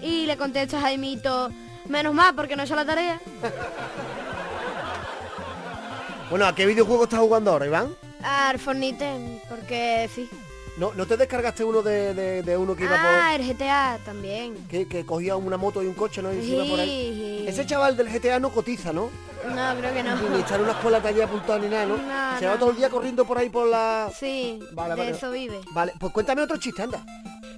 Y 0.00 0.26
le 0.26 0.36
contesta 0.36 0.80
Jaimito, 0.80 1.50
menos 1.88 2.14
mal 2.14 2.34
porque 2.34 2.56
no 2.56 2.62
he 2.62 2.66
hecho 2.66 2.76
la 2.76 2.84
tarea. 2.84 3.20
Bueno, 6.30 6.46
¿a 6.46 6.54
qué 6.54 6.66
videojuego 6.66 7.04
estás 7.04 7.20
jugando 7.20 7.50
ahora, 7.52 7.66
Iván? 7.66 7.94
Al 8.22 8.58
Fornite, 8.58 9.42
porque 9.48 10.10
sí. 10.14 10.28
¿No, 10.78 10.92
¿no 10.94 11.06
te 11.06 11.16
descargaste 11.16 11.64
uno 11.64 11.82
de, 11.82 12.14
de- 12.14 12.42
de 12.42 12.56
uno 12.56 12.76
que 12.76 12.84
iba 12.84 12.96
Ah, 12.96 13.34
el 13.34 13.42
GTA 13.46 13.98
también. 14.04 14.54
por... 14.54 14.68
Que, 14.68 14.86
que 14.86 15.04
cogía 15.04 15.34
una 15.36 15.56
moto 15.56 15.82
y 15.82 15.86
un 15.86 15.94
coche, 15.94 16.22
¿no? 16.22 16.32
Y 16.32 16.36
iba 16.38 16.64
por 16.64 16.78
ahí. 16.80 17.40
Sí. 17.40 17.48
Ese 17.48 17.66
chaval 17.66 17.96
del 17.96 18.08
GTA 18.08 18.38
no 18.38 18.50
cotiza, 18.50 18.92
¿no? 18.92 19.10
No, 19.54 19.74
creo 19.78 19.92
que 19.92 20.02
no. 20.02 20.14
Ni 20.16 20.26
en 20.54 20.60
una 20.60 20.72
escuela 20.72 21.00
allí 21.04 21.20
apuntada 21.20 21.58
ni 21.58 21.68
nada, 21.68 21.86
¿no? 21.86 21.96
No, 21.96 22.38
se 22.38 22.46
va 22.46 22.58
todo 22.58 22.70
el 22.70 22.76
día 22.76 22.90
corriendo 22.90 23.24
por 23.24 23.38
ahí 23.38 23.48
por 23.50 23.66
la... 23.68 24.10
Sí, 24.16 24.60
Vale, 24.72 24.94
de 24.94 25.00
vale. 25.00 25.10
eso 25.16 25.30
vive. 25.32 25.60
Vale, 25.72 25.92
pues 25.98 26.12
cuéntame 26.12 26.42
otro 26.42 26.56
chiste, 26.58 26.82
anda. 26.82 27.04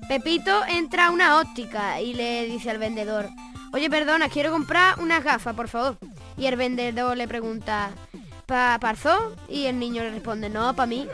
Pepito 0.09 0.53
entra 0.69 1.07
a 1.09 1.11
una 1.11 1.41
óptica 1.41 2.01
y 2.01 2.15
le 2.15 2.47
dice 2.47 2.71
al 2.71 2.79
vendedor, 2.79 3.29
oye, 3.73 3.89
perdona, 3.91 4.29
quiero 4.29 4.51
comprar 4.51 4.99
unas 4.99 5.23
gafas, 5.23 5.55
por 5.55 5.69
favor. 5.69 5.97
Y 6.39 6.47
el 6.47 6.57
vendedor 6.57 7.17
le 7.17 7.29
pregunta, 7.29 7.91
¿pa 8.47 8.79
Parzó? 8.81 9.37
Y 9.49 9.67
el 9.67 9.79
niño 9.79 10.03
le 10.03 10.11
responde, 10.11 10.49
no, 10.49 10.75
para 10.75 10.87
mí. 10.87 11.07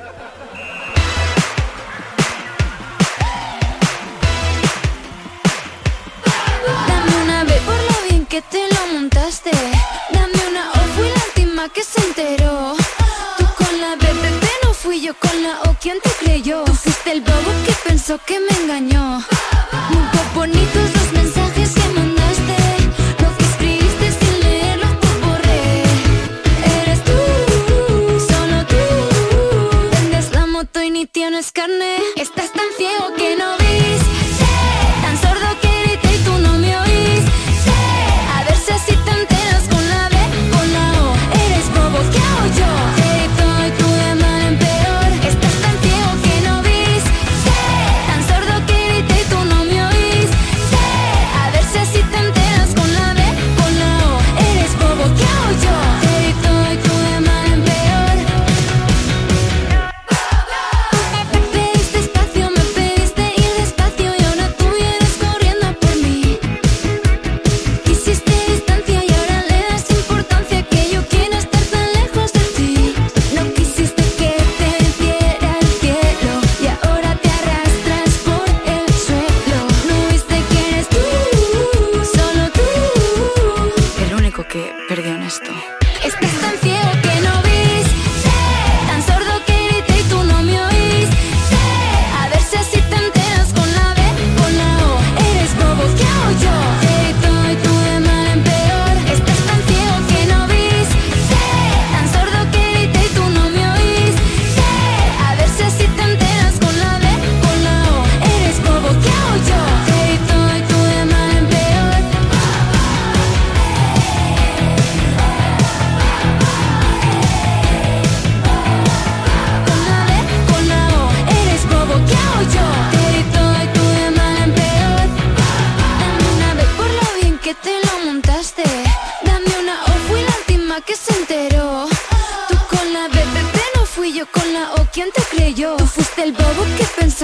Que 8.36 8.42
te 8.42 8.68
lo 8.74 8.86
montaste. 8.92 9.50
Dame 10.12 10.40
una 10.50 10.70
O, 10.72 10.78
fui 10.94 11.08
la 11.08 11.22
última 11.28 11.68
que 11.70 11.82
se 11.82 12.02
enteró. 12.02 12.74
Tú 13.38 13.46
con 13.56 13.80
la 13.80 13.96
B, 13.96 14.06
bebé, 14.12 14.52
no 14.62 14.74
fui 14.74 15.00
yo 15.00 15.14
con 15.18 15.42
la 15.42 15.52
O, 15.62 15.76
¿quién 15.80 15.98
te 16.02 16.10
creyó? 16.20 16.64
Tú 16.64 16.74
fuiste 16.74 17.12
el 17.12 17.22
bobo 17.22 17.50
que 17.64 17.72
pensó 17.86 18.18
que 18.26 18.38
me 18.38 18.54
engañó. 18.60 19.24
Muy 19.90 20.04
bonitos 20.34 20.86
los 20.96 21.12
mensajes 21.12 21.70
que 21.76 21.88
mandaste. 21.98 22.56
Lo 23.22 23.28
que 23.36 23.44
escribiste 23.50 24.06
sin 24.20 24.40
leerlo 24.40 24.88
te 25.02 25.12
borré. 25.24 25.82
Eres 26.80 27.00
tú, 27.08 27.18
solo 28.30 28.58
tú. 28.72 28.82
Vendes 29.92 30.32
la 30.32 30.44
moto 30.44 30.82
y 30.82 30.90
ni 30.90 31.06
tienes 31.06 31.52
carne. 31.52 31.96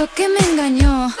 que 0.07 0.27
me 0.27 0.39
engañó. 0.39 1.13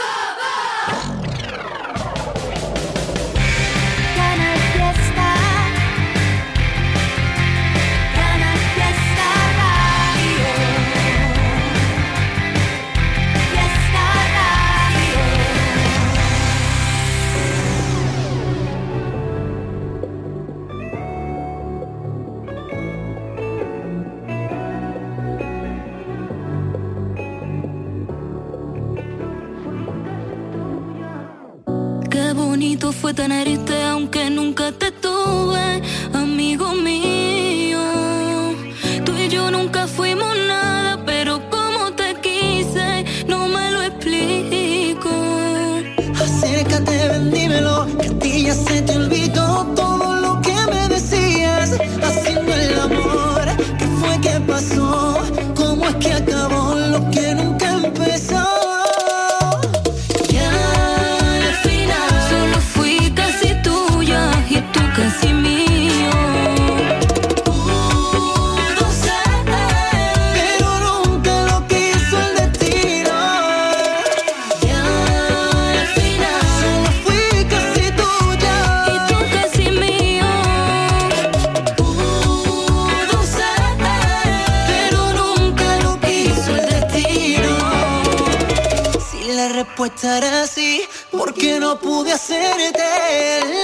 fue 89.83 89.89
estar 89.89 90.23
así, 90.23 90.81
porque 91.11 91.59
no 91.59 91.77
pude 91.77 92.13
hacerte 92.13 92.81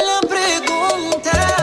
la 0.06 0.20
pregunta. 0.28 1.59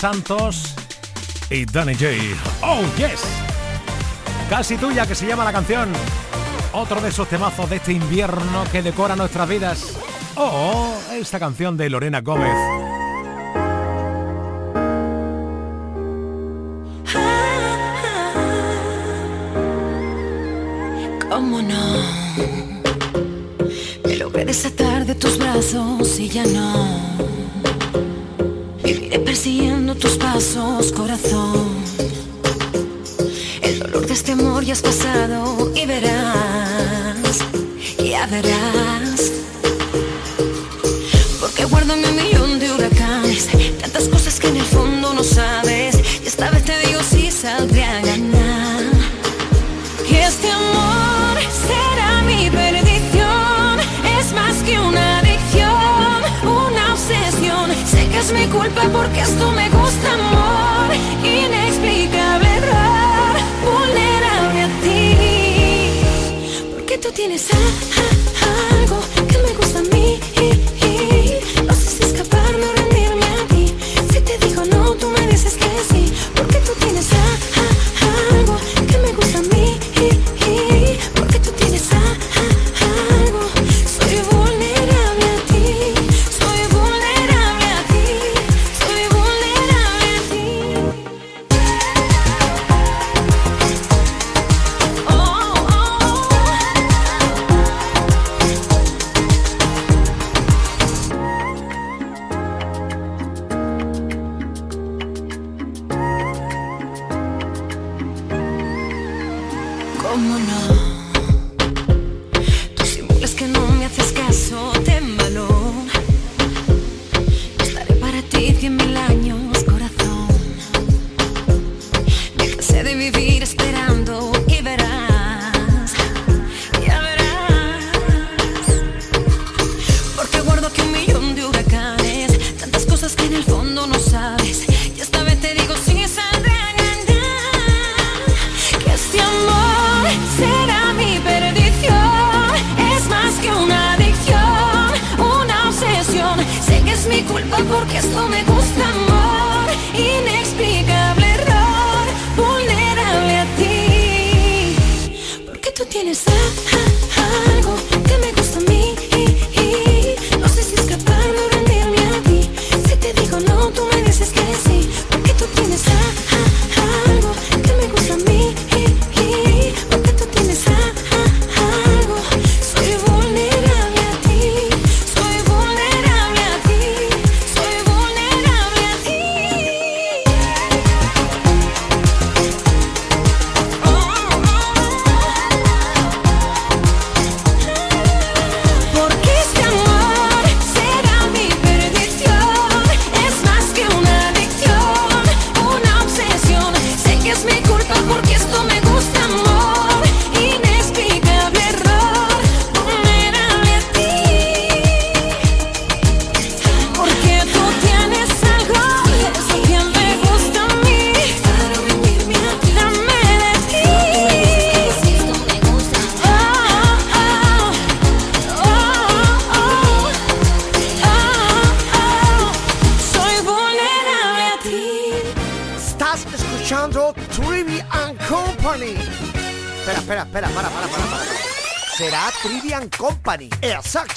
Santos 0.00 0.74
y 1.50 1.66
Danny 1.66 1.92
J. 1.92 2.06
¡Oh, 2.62 2.80
yes! 2.96 3.22
Casi 4.48 4.78
tuya 4.78 5.06
que 5.06 5.14
se 5.14 5.26
llama 5.26 5.44
la 5.44 5.52
canción. 5.52 5.92
Otro 6.72 7.02
de 7.02 7.10
esos 7.10 7.28
temazos 7.28 7.68
de 7.68 7.76
este 7.76 7.92
invierno 7.92 8.64
que 8.72 8.80
decora 8.80 9.14
nuestras 9.14 9.46
vidas. 9.46 9.98
¡Oh! 10.36 10.96
Esta 11.12 11.38
canción 11.38 11.76
de 11.76 11.90
Lorena 11.90 12.22
Gómez. 12.22 12.89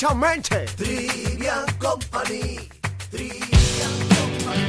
derechamente. 0.03 0.65
Trivia 0.75 1.65
Company. 1.79 2.59
Trivia 3.09 3.87
Company. 4.09 4.65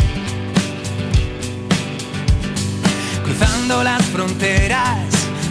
Cruzando 3.25 3.83
las 3.83 4.03
fronteras, 4.07 4.99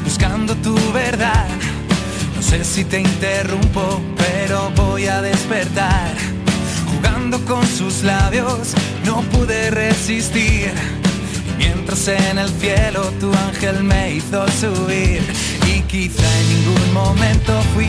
buscando 0.03 0.55
tu 0.55 0.75
verdad. 0.93 1.47
No 2.35 2.41
sé 2.41 2.63
si 2.63 2.85
te 2.85 3.01
interrumpo, 3.01 4.01
pero 4.17 4.71
voy 4.75 5.07
a 5.07 5.21
despertar. 5.21 6.15
Jugando 6.95 7.43
con 7.45 7.65
sus 7.67 8.03
labios, 8.03 8.73
no 9.05 9.21
pude 9.31 9.69
resistir. 9.71 10.71
Mientras 11.57 12.07
en 12.07 12.37
el 12.37 12.49
cielo 12.49 13.01
tu 13.19 13.31
ángel 13.33 13.83
me 13.83 14.13
hizo 14.15 14.45
subir 14.49 15.21
y 15.67 15.81
quizá 15.81 16.23
en 16.39 16.49
ningún 16.49 16.93
momento 16.93 17.61
fui 17.73 17.87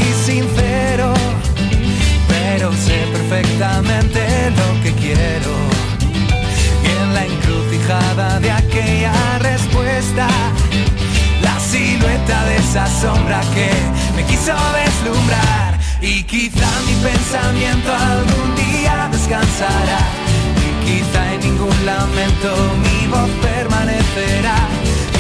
esa 12.75 12.87
sombra 12.89 13.41
que 13.55 13.71
me 14.17 14.25
quiso 14.25 14.53
deslumbrar. 14.75 15.79
Y 16.01 16.25
quizá 16.25 16.69
mi 16.87 16.95
pensamiento 17.09 17.93
algún 17.95 18.57
día 18.57 19.09
descansará. 19.13 20.01
Y 20.59 20.85
quizá 20.85 21.35
en 21.35 21.41
ningún 21.41 21.87
lamento 21.87 22.51
mi 22.83 23.07
voz 23.07 23.31
permanecerá. 23.43 24.57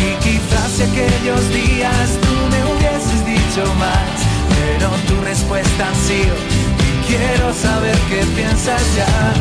Y 0.02 0.16
quizás 0.24 0.68
si 0.76 0.82
aquellos 0.82 1.48
días 1.50 2.18
tú 2.22 2.34
me 2.50 2.60
hubieses 2.72 3.24
dicho 3.24 3.64
más 3.78 4.10
pero 4.56 4.88
tu 5.06 5.24
respuesta 5.24 5.88
ha 5.88 5.94
sido 5.94 6.34
y 6.78 7.06
quiero 7.06 7.54
saber 7.54 7.96
qué 8.08 8.24
piensas 8.34 8.82
ya 8.96 9.34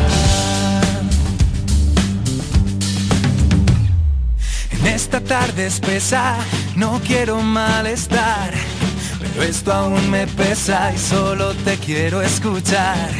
En 4.70 4.86
esta 4.86 5.20
tarde 5.20 5.66
espesa 5.66 6.36
no 6.76 7.00
quiero 7.06 7.40
malestar, 7.40 8.52
pero 9.20 9.44
esto 9.44 9.72
aún 9.72 10.10
me 10.10 10.26
pesa 10.26 10.92
y 10.92 10.98
solo 10.98 11.54
te 11.54 11.76
quiero 11.76 12.20
escuchar. 12.20 13.10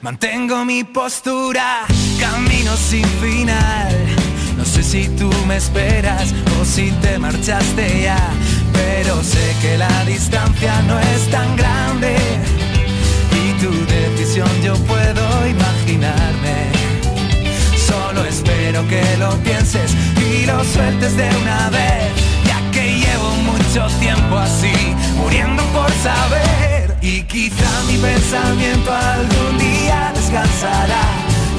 Mantengo 0.00 0.64
mi 0.64 0.82
postura, 0.82 1.84
camino 2.18 2.74
sin 2.76 3.04
final. 3.20 3.94
No 4.56 4.64
sé 4.64 4.82
si 4.82 5.08
tú 5.08 5.30
me 5.46 5.56
esperas 5.56 6.32
o 6.58 6.64
si 6.64 6.90
te 7.02 7.18
marchaste 7.18 8.02
ya, 8.02 8.30
pero 8.72 9.22
sé 9.22 9.54
que 9.60 9.76
la 9.76 10.04
distancia 10.06 10.80
no 10.82 10.98
es 10.98 11.30
tan 11.30 11.54
grande 11.54 12.16
y 13.30 13.62
tu 13.62 13.72
decisión 13.86 14.48
yo 14.62 14.74
puedo 14.86 15.46
imaginarme. 15.46 16.70
Solo 17.76 18.24
espero 18.24 18.88
que 18.88 19.02
lo 19.18 19.36
pienses 19.42 19.94
y 20.16 20.46
lo 20.46 20.64
sueltes 20.64 21.14
de 21.14 21.28
una 21.42 21.68
vez 21.68 22.25
mucho 23.76 23.94
tiempo 23.98 24.38
así, 24.38 24.72
muriendo 25.16 25.62
por 25.64 25.90
saber. 26.02 26.96
Y 27.02 27.22
quizá 27.24 27.68
mi 27.86 27.98
pensamiento 27.98 28.90
algún 28.92 29.58
día 29.58 30.12
descansará. 30.14 31.04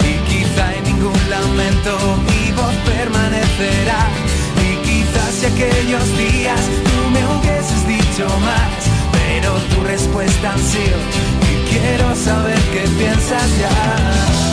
Y 0.02 0.18
quizá 0.28 0.74
en 0.76 0.84
ningún 0.86 1.30
lamento 1.30 1.98
mi 2.28 2.52
voz 2.54 2.74
permanecerá. 2.86 4.08
Y 4.66 4.76
quizás 4.88 5.32
si 5.40 5.46
aquellos 5.46 6.18
días 6.18 6.62
tú 6.86 7.10
me 7.12 7.24
hubieses 7.38 7.88
dicho 7.88 8.28
más, 8.40 8.72
pero 9.12 9.54
tu 9.76 9.84
respuesta 9.84 10.54
han 10.54 10.60
sido, 10.60 10.98
y 11.52 11.70
quiero 11.70 12.16
saber 12.16 12.60
qué 12.74 12.88
piensas 12.98 13.48
ya. 13.60 14.47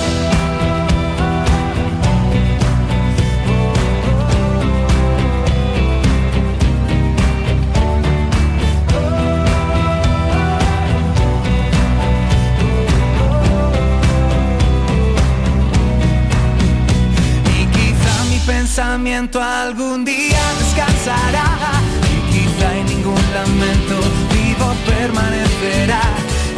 pensamiento 18.74 19.40
algún 19.40 20.04
día 20.04 20.40
descansará. 20.58 21.46
Y 22.12 22.32
quizá 22.32 22.76
en 22.76 22.86
ningún 22.86 23.22
lamento 23.32 24.00
vivo 24.34 24.74
permanecerá. 24.84 26.02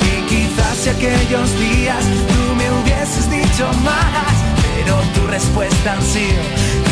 Y 0.00 0.22
quizás 0.26 0.78
si 0.78 0.88
aquellos 0.88 1.58
días 1.60 2.02
tú 2.28 2.54
me 2.56 2.70
hubieses 2.72 3.30
dicho 3.30 3.70
más 3.84 4.32
pero 4.64 4.96
tu 5.14 5.26
respuesta 5.26 5.92
ha 5.92 6.00
sido 6.00 6.42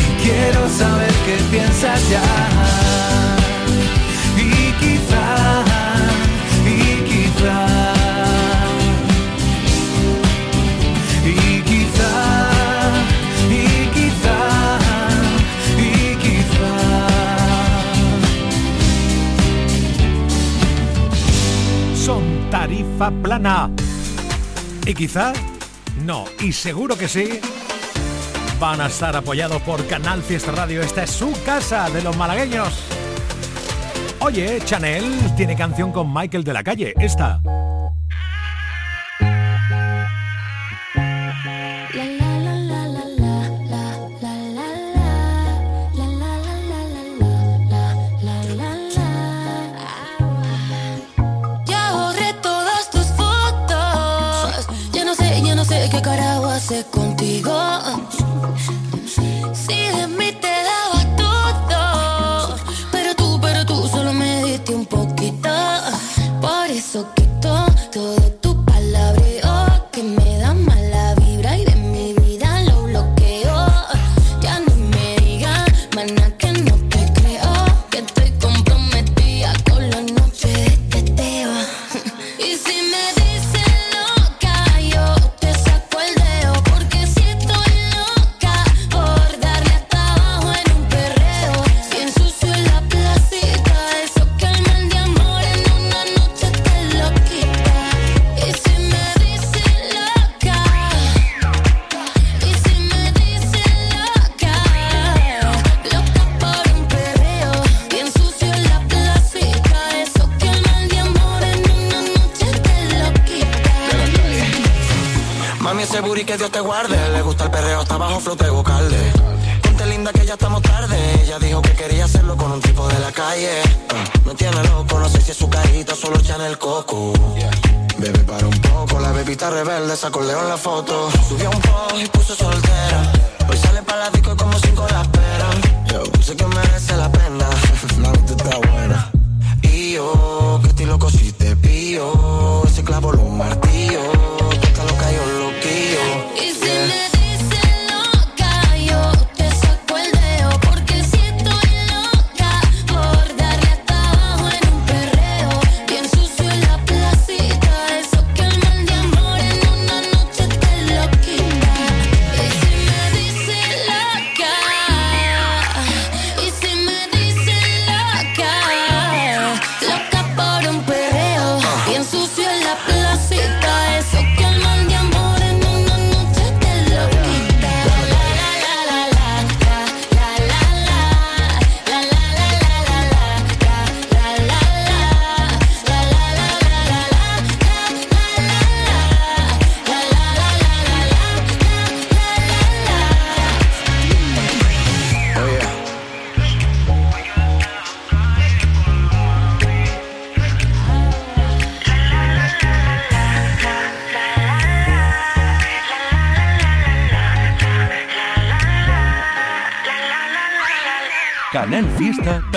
y 0.03 0.23
quiero 0.23 0.69
saber 0.69 1.11
qué 1.25 1.37
piensas 1.49 2.01
ya 2.09 2.21
y 4.37 4.73
quizás 4.81 5.64
tarifa 22.55 23.11
plana. 23.11 23.69
Y 24.85 24.93
quizá, 24.93 25.33
no, 26.05 26.23
y 26.39 26.53
seguro 26.53 26.97
que 26.97 27.09
sí, 27.09 27.41
van 28.61 28.79
a 28.79 28.85
estar 28.85 29.13
apoyados 29.13 29.61
por 29.63 29.85
Canal 29.87 30.23
Fiesta 30.23 30.53
Radio. 30.53 30.81
Esta 30.81 31.03
es 31.03 31.09
su 31.09 31.33
casa 31.45 31.89
de 31.89 32.01
los 32.01 32.15
malagueños. 32.15 32.69
Oye, 34.21 34.61
Chanel 34.63 35.03
tiene 35.35 35.57
canción 35.57 35.91
con 35.91 36.13
Michael 36.13 36.45
de 36.45 36.53
la 36.53 36.63
calle, 36.63 36.93
esta. 36.97 37.41
contigo. 56.83 58.24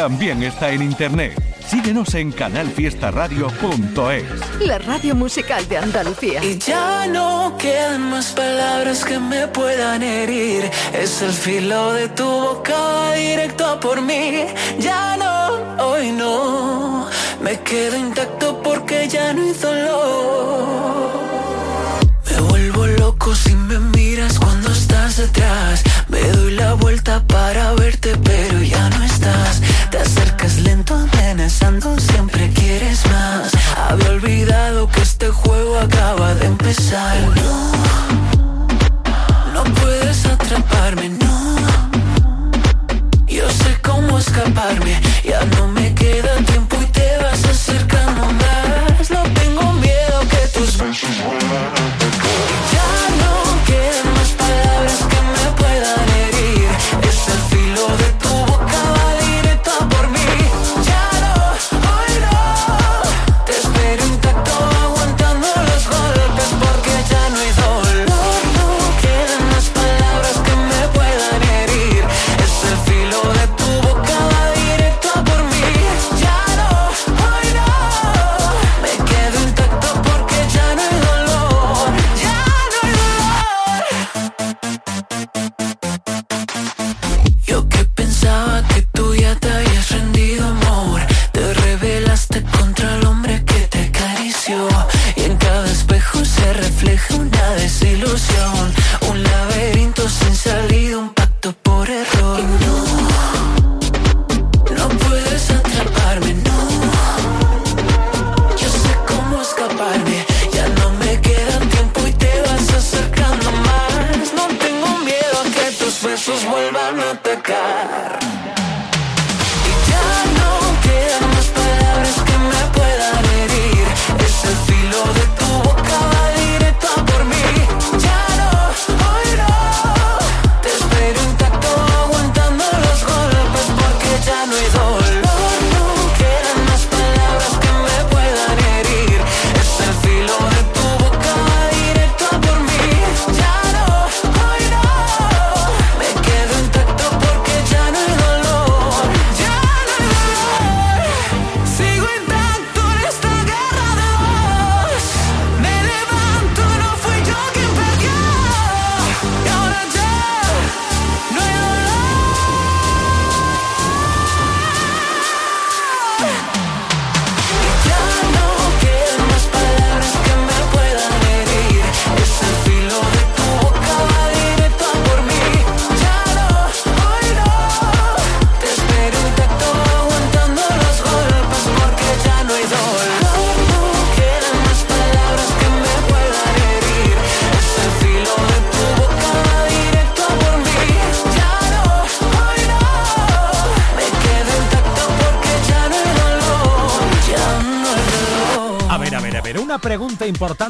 también 0.09 0.43
está 0.43 0.71
en 0.71 0.81
internet. 0.81 1.35
Síguenos 1.69 2.15
en 2.15 2.33
canalfiestaradio.es. 2.33 4.25
La 4.61 4.79
radio 4.79 5.15
musical 5.15 5.69
de 5.69 5.77
Andalucía. 5.77 6.43
Y 6.43 6.57
ya 6.57 7.07
no 7.07 7.55
quedan 7.59 8.09
más 8.09 8.29
palabras 8.33 9.05
que 9.05 9.19
me 9.19 9.49
puedan 9.49 10.03
herir. 10.03 10.71
Es 10.95 11.21
el 11.21 11.33
filo 11.33 11.93
de 11.93 12.09
tu 12.09 12.25
boca 12.25 13.13
directo 13.13 13.79
por 13.81 14.01
mí. 14.01 14.47
Ya 14.79 15.19
no, 15.19 15.85
hoy 15.85 16.11
no. 16.13 17.07
Me 17.43 17.61
quedo 17.61 17.99
intacto 17.99 18.63
porque 18.63 19.09
ya 19.09 19.35
no 19.35 19.43
hay 19.43 19.53
dolor. 19.53 21.09
Me 22.31 22.41
vuelvo 22.49 22.87
loco 22.87 23.35
si 23.35 23.55
me 23.55 23.79
miras 23.79 24.39
cuando 24.39 24.71
estás 24.73 25.19
detrás. 25.19 25.83
Me 26.09 26.23
doy 26.23 26.53
la 26.53 26.73
vuelta 26.73 27.23
beside. 36.69 37.68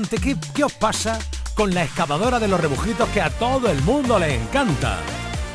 gente, 0.08 0.24
¿qué, 0.24 0.36
¿qué 0.54 0.64
os 0.64 0.72
pasa 0.72 1.18
con 1.54 1.74
la 1.74 1.84
excavadora 1.84 2.38
de 2.38 2.48
los 2.48 2.60
rebujitos 2.60 3.08
que 3.10 3.20
a 3.20 3.30
todo 3.30 3.70
el 3.70 3.80
mundo 3.82 4.18
le 4.18 4.34
encanta? 4.34 4.98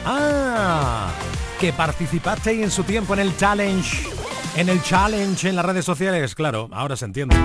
Ah, 0.05 1.11
que 1.59 1.73
participasteis 1.73 2.61
en 2.61 2.71
su 2.71 2.83
tiempo 2.83 3.13
en 3.13 3.21
el 3.21 3.37
challenge, 3.37 4.07
en 4.55 4.69
el 4.69 4.81
challenge 4.83 5.49
en 5.49 5.55
las 5.55 5.65
redes 5.65 5.85
sociales, 5.85 6.35
claro, 6.35 6.69
ahora 6.71 6.95
se 6.95 7.05
entiende. 7.05 7.35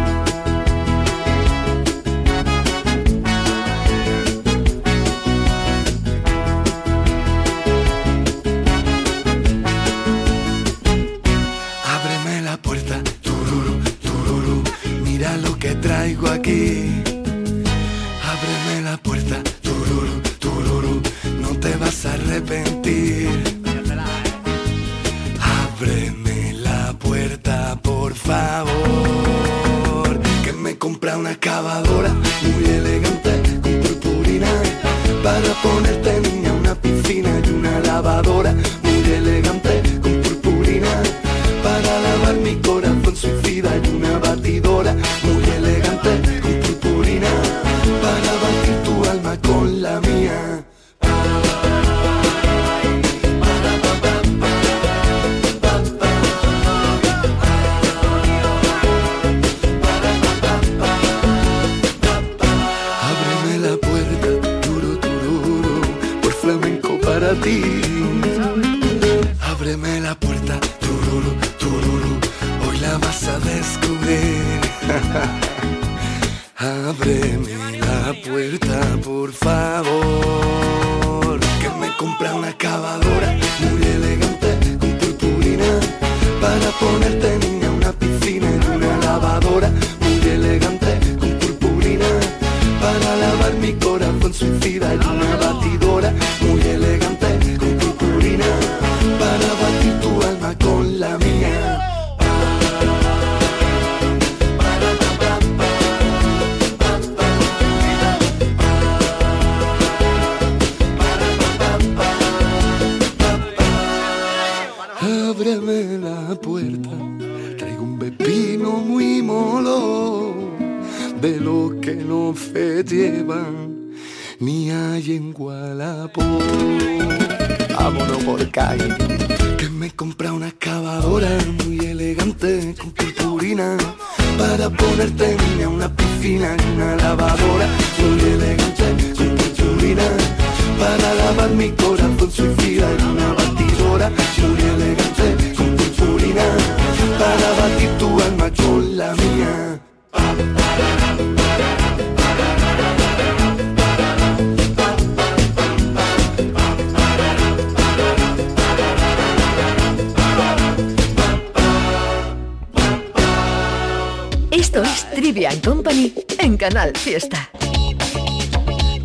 Esto 164.58 164.82
es 164.82 165.08
Trivian 165.12 165.60
Company 165.60 166.12
en 166.40 166.56
Canal 166.56 166.92
Fiesta. 166.96 167.48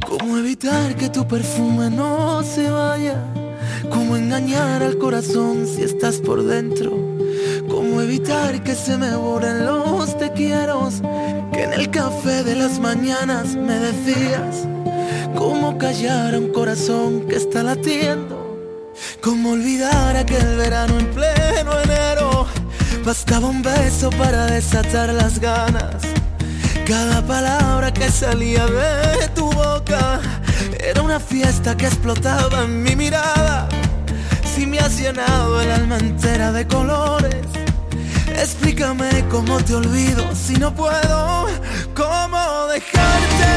¿Cómo 0.08 0.40
evitar 0.40 0.96
que 0.96 1.10
tu 1.10 1.28
perfume 1.28 1.92
no 1.92 2.42
se 2.42 2.72
vaya? 2.72 3.24
¿Cómo 3.92 4.18
engañar 4.18 4.82
al 4.82 4.98
corazón 4.98 5.68
si 5.68 5.84
estás 5.84 6.16
por 6.18 6.44
dentro? 6.44 6.98
¿Cómo 7.70 8.02
evitar 8.02 8.64
que 8.64 8.74
se 8.74 8.98
me 8.98 9.16
borren 9.16 9.64
los 9.64 10.18
te 10.18 10.32
quiero? 10.32 10.90
Que 11.54 11.66
en 11.66 11.74
el 11.74 11.92
café 11.92 12.44
de 12.44 12.56
las 12.56 12.80
mañanas 12.80 13.56
me 13.56 13.78
decías. 13.78 14.68
¿Cómo 15.36 15.78
callar 15.78 16.34
a 16.34 16.40
un 16.40 16.52
corazón 16.52 17.28
que 17.28 17.36
está 17.36 17.62
latiendo? 17.62 18.58
¿Cómo 19.22 19.52
olvidar 19.52 20.18
aquel 20.18 20.58
verano 20.58 20.98
en 20.98 21.06
pleno 21.12 21.80
enero? 21.80 22.33
Bastaba 23.06 23.48
un 23.48 23.62
beso 23.62 24.10
para 24.12 24.46
desatar 24.46 25.10
las 25.14 25.38
ganas. 25.38 26.04
Cada 26.88 27.22
palabra 27.22 27.94
que 27.94 28.10
salía 28.10 28.66
de 28.66 29.28
tu 29.36 29.52
boca 29.52 30.22
era 30.80 31.02
una 31.02 31.20
fiesta 31.20 31.76
que 31.76 31.88
explotaba 31.88 32.64
en 32.64 32.82
mi 32.82 32.96
mirada. 32.96 33.68
Si 34.56 34.66
me 34.66 34.80
has 34.80 34.98
llenado 34.98 35.62
el 35.62 35.72
alma 35.72 35.98
entera 35.98 36.54
de 36.54 36.66
colores, 36.66 37.46
explícame 38.38 39.26
cómo 39.30 39.58
te 39.58 39.76
olvido 39.76 40.24
si 40.34 40.56
no 40.56 40.74
puedo. 40.74 41.48
¿Cómo 41.94 42.68
dejarte 42.72 43.50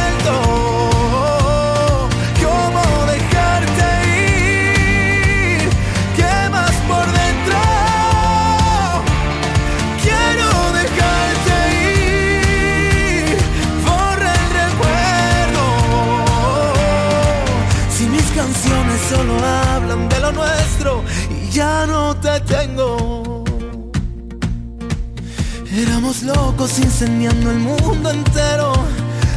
Éramos 26.12 26.36
locos 26.36 26.78
incendiando 26.78 27.50
el 27.50 27.58
mundo 27.58 28.10
entero. 28.10 28.74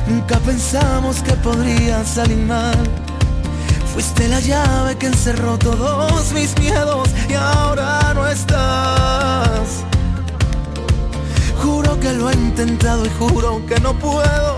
Nunca 0.08 0.38
pensamos 0.40 1.22
que 1.22 1.32
podría 1.36 2.04
salir 2.04 2.38
mal. 2.38 2.76
Fuiste 3.94 4.28
la 4.28 4.42
llave 4.42 4.98
que 4.98 5.08
encerró 5.08 5.58
todos 5.58 6.34
mis 6.34 6.58
miedos 6.60 7.08
y 7.30 7.34
ahora 7.34 8.14
no 8.14 8.28
estás. 8.28 9.86
Juro 11.64 11.98
que 12.02 12.12
lo 12.12 12.30
he 12.30 12.34
intentado 12.34 13.06
y 13.06 13.10
juro 13.20 13.66
que 13.66 13.80
no 13.80 13.94
puedo. 13.94 14.58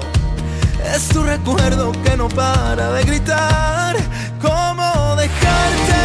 Es 0.95 1.09
tu 1.09 1.21
recuerdo 1.21 1.91
que 2.03 2.17
no 2.17 2.29
para 2.29 2.93
de 2.93 3.03
gritar. 3.03 3.95
¿Cómo 4.41 5.15
dejarte 5.17 5.97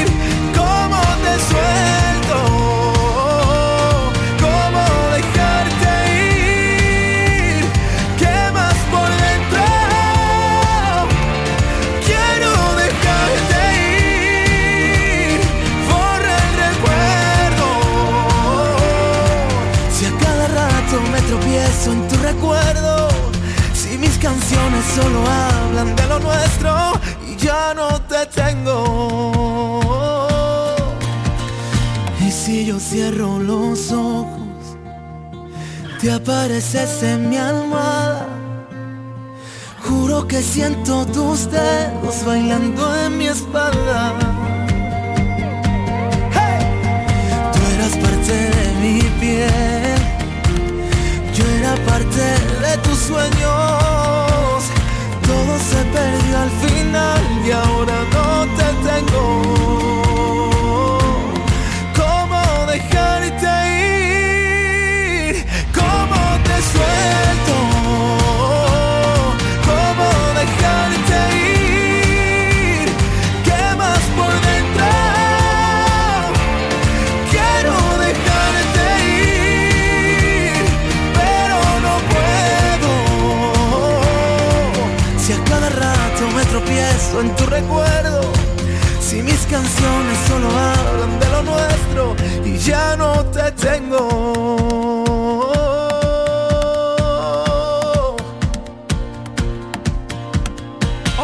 ir? 0.00 0.06
¿Cómo 0.56 1.00
te 1.22 1.38
suelto? 1.48 2.11
Cierro 32.92 33.38
los 33.38 33.90
ojos, 33.90 34.76
te 35.98 36.12
apareces 36.12 37.02
en 37.02 37.30
mi 37.30 37.38
almohada. 37.38 38.26
Juro 39.84 40.28
que 40.28 40.42
siento 40.42 41.06
tus 41.06 41.50
dedos 41.50 42.22
bailando 42.26 42.84
en 43.04 43.16
mi 43.16 43.28
espalda. 43.28 44.12
Tú 47.52 47.60
eras 47.74 47.94
parte 48.04 48.34
de 48.56 48.66
mi 48.82 49.00
piel, 49.20 50.00
yo 51.34 51.44
era 51.60 51.74
parte 51.86 52.24
de 52.66 52.76
tus 52.84 52.98
sueños. 52.98 54.60
Todo 55.28 55.52
se 55.70 55.80
perdió 55.96 56.38
al 56.44 56.50
final 56.64 57.22
y 57.46 57.50
ahora 57.52 57.98
no 58.12 58.46
te 58.58 58.68
tengo. 58.88 60.11
Canciones 89.52 90.18
solo 90.26 90.48
hablan 90.48 91.20
de 91.20 91.28
lo 91.28 91.42
nuestro 91.42 92.16
y 92.42 92.56
ya 92.56 92.96
no 92.96 93.22
te 93.26 93.52
tengo. 93.52 94.72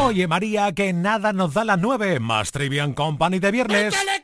Oye 0.05 0.27
María, 0.27 0.73
que 0.73 0.93
nada 0.93 1.33
nos 1.33 1.55
da 1.55 1.65
las 1.65 1.79
9, 1.79 2.21
más 2.21 2.53
Trivian 2.53 2.93
Company 2.93 3.39
de 3.39 3.51
viernes. 3.51 3.95
Que 3.95 4.18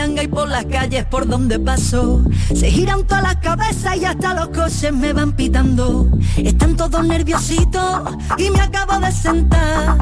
ahí 0.00 0.28
por 0.28 0.48
las 0.48 0.64
calles 0.64 1.04
por 1.04 1.26
donde 1.26 1.58
paso. 1.58 2.24
Se 2.54 2.70
giran 2.70 3.04
todas 3.04 3.22
las 3.22 3.36
cabezas 3.36 3.96
y 3.96 4.04
hasta 4.06 4.34
los 4.34 4.48
coches 4.48 4.92
me 4.92 5.12
van 5.12 5.32
pitando. 5.32 6.08
Están 6.36 6.74
todos 6.76 7.06
nerviositos 7.06 8.02
y 8.38 8.50
me 8.50 8.60
acabo 8.60 8.98
de 8.98 9.12
sentar. 9.12 9.98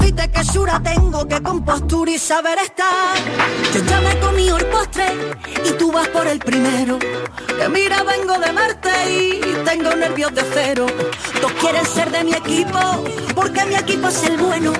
Fíjate 0.00 0.30
que 0.30 0.44
sura 0.44 0.80
tengo, 0.82 1.26
que 1.28 1.42
compostura 1.42 2.10
y 2.10 2.18
saber 2.18 2.58
estar. 2.60 3.14
Yo 3.74 3.84
ya 3.84 4.00
me 4.00 4.18
comí 4.20 4.48
el 4.48 4.64
postre 4.66 5.06
y 5.66 5.72
tú 5.72 5.92
vas 5.92 6.08
por 6.08 6.26
el 6.26 6.38
primero. 6.38 6.98
Que 6.98 7.68
mira, 7.68 8.02
vengo 8.02 8.38
de 8.38 8.52
Marte 8.52 8.90
y 9.12 9.64
tengo 9.64 9.94
nervios 9.94 10.34
de 10.34 10.42
cero. 10.54 10.86
Todos 11.40 11.52
quieren 11.60 11.86
ser 11.86 12.10
de 12.10 12.24
mi 12.24 12.32
equipo 12.32 13.04
porque 13.34 13.66
mi 13.66 13.74
equipo 13.74 14.08
es 14.08 14.22
el 14.24 14.38
bueno. 14.38 14.72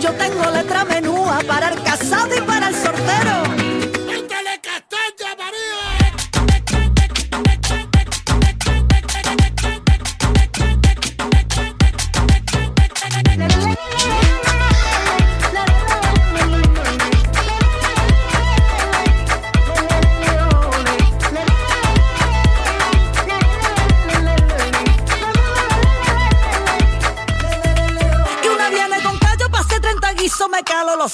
Yo 0.00 0.12
tengo 0.12 0.50
letra 0.50 0.84
menúa 0.84 1.40
para 1.46 1.68
el 1.68 1.82
casado 1.82 2.34
y 2.36 2.40
para 2.40 2.68
el 2.68 2.74
sortero. 2.74 3.43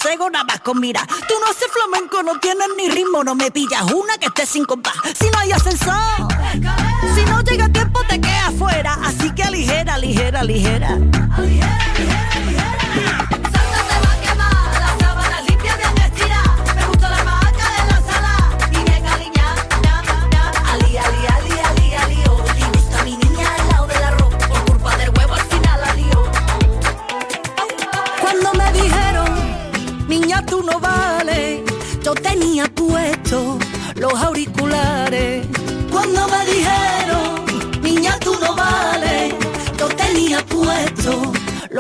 Cegos 0.01 0.31
nada 0.31 0.45
más 0.45 0.61
con 0.61 0.81
mira. 0.81 1.07
Tú 1.07 1.35
no 1.41 1.51
haces 1.51 1.69
flamenco, 1.73 2.23
no 2.23 2.39
tienes 2.41 2.69
ni 2.77 2.89
ritmo, 2.89 3.23
no 3.23 3.35
me 3.35 3.51
pillas 3.51 3.83
una 3.93 4.17
que 4.19 4.27
esté 4.27 4.47
sin 4.47 4.65
compás. 4.65 4.95
Si 5.19 5.29
no 5.31 5.39
hay 5.39 5.53
ascensor, 5.53 6.29
si 7.15 7.25
no 7.25 7.41
llega 7.43 7.69
tiempo 7.69 8.01
te 8.09 8.21
quedas 8.21 8.49
afuera. 8.49 8.99
Así 9.05 9.31
que 9.35 9.51
ligera, 9.51 9.99
ligera, 9.99 10.43
ligera. 10.43 10.99
Ali, 11.37 12.30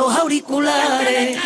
los 0.00 0.16
auriculares. 0.16 1.36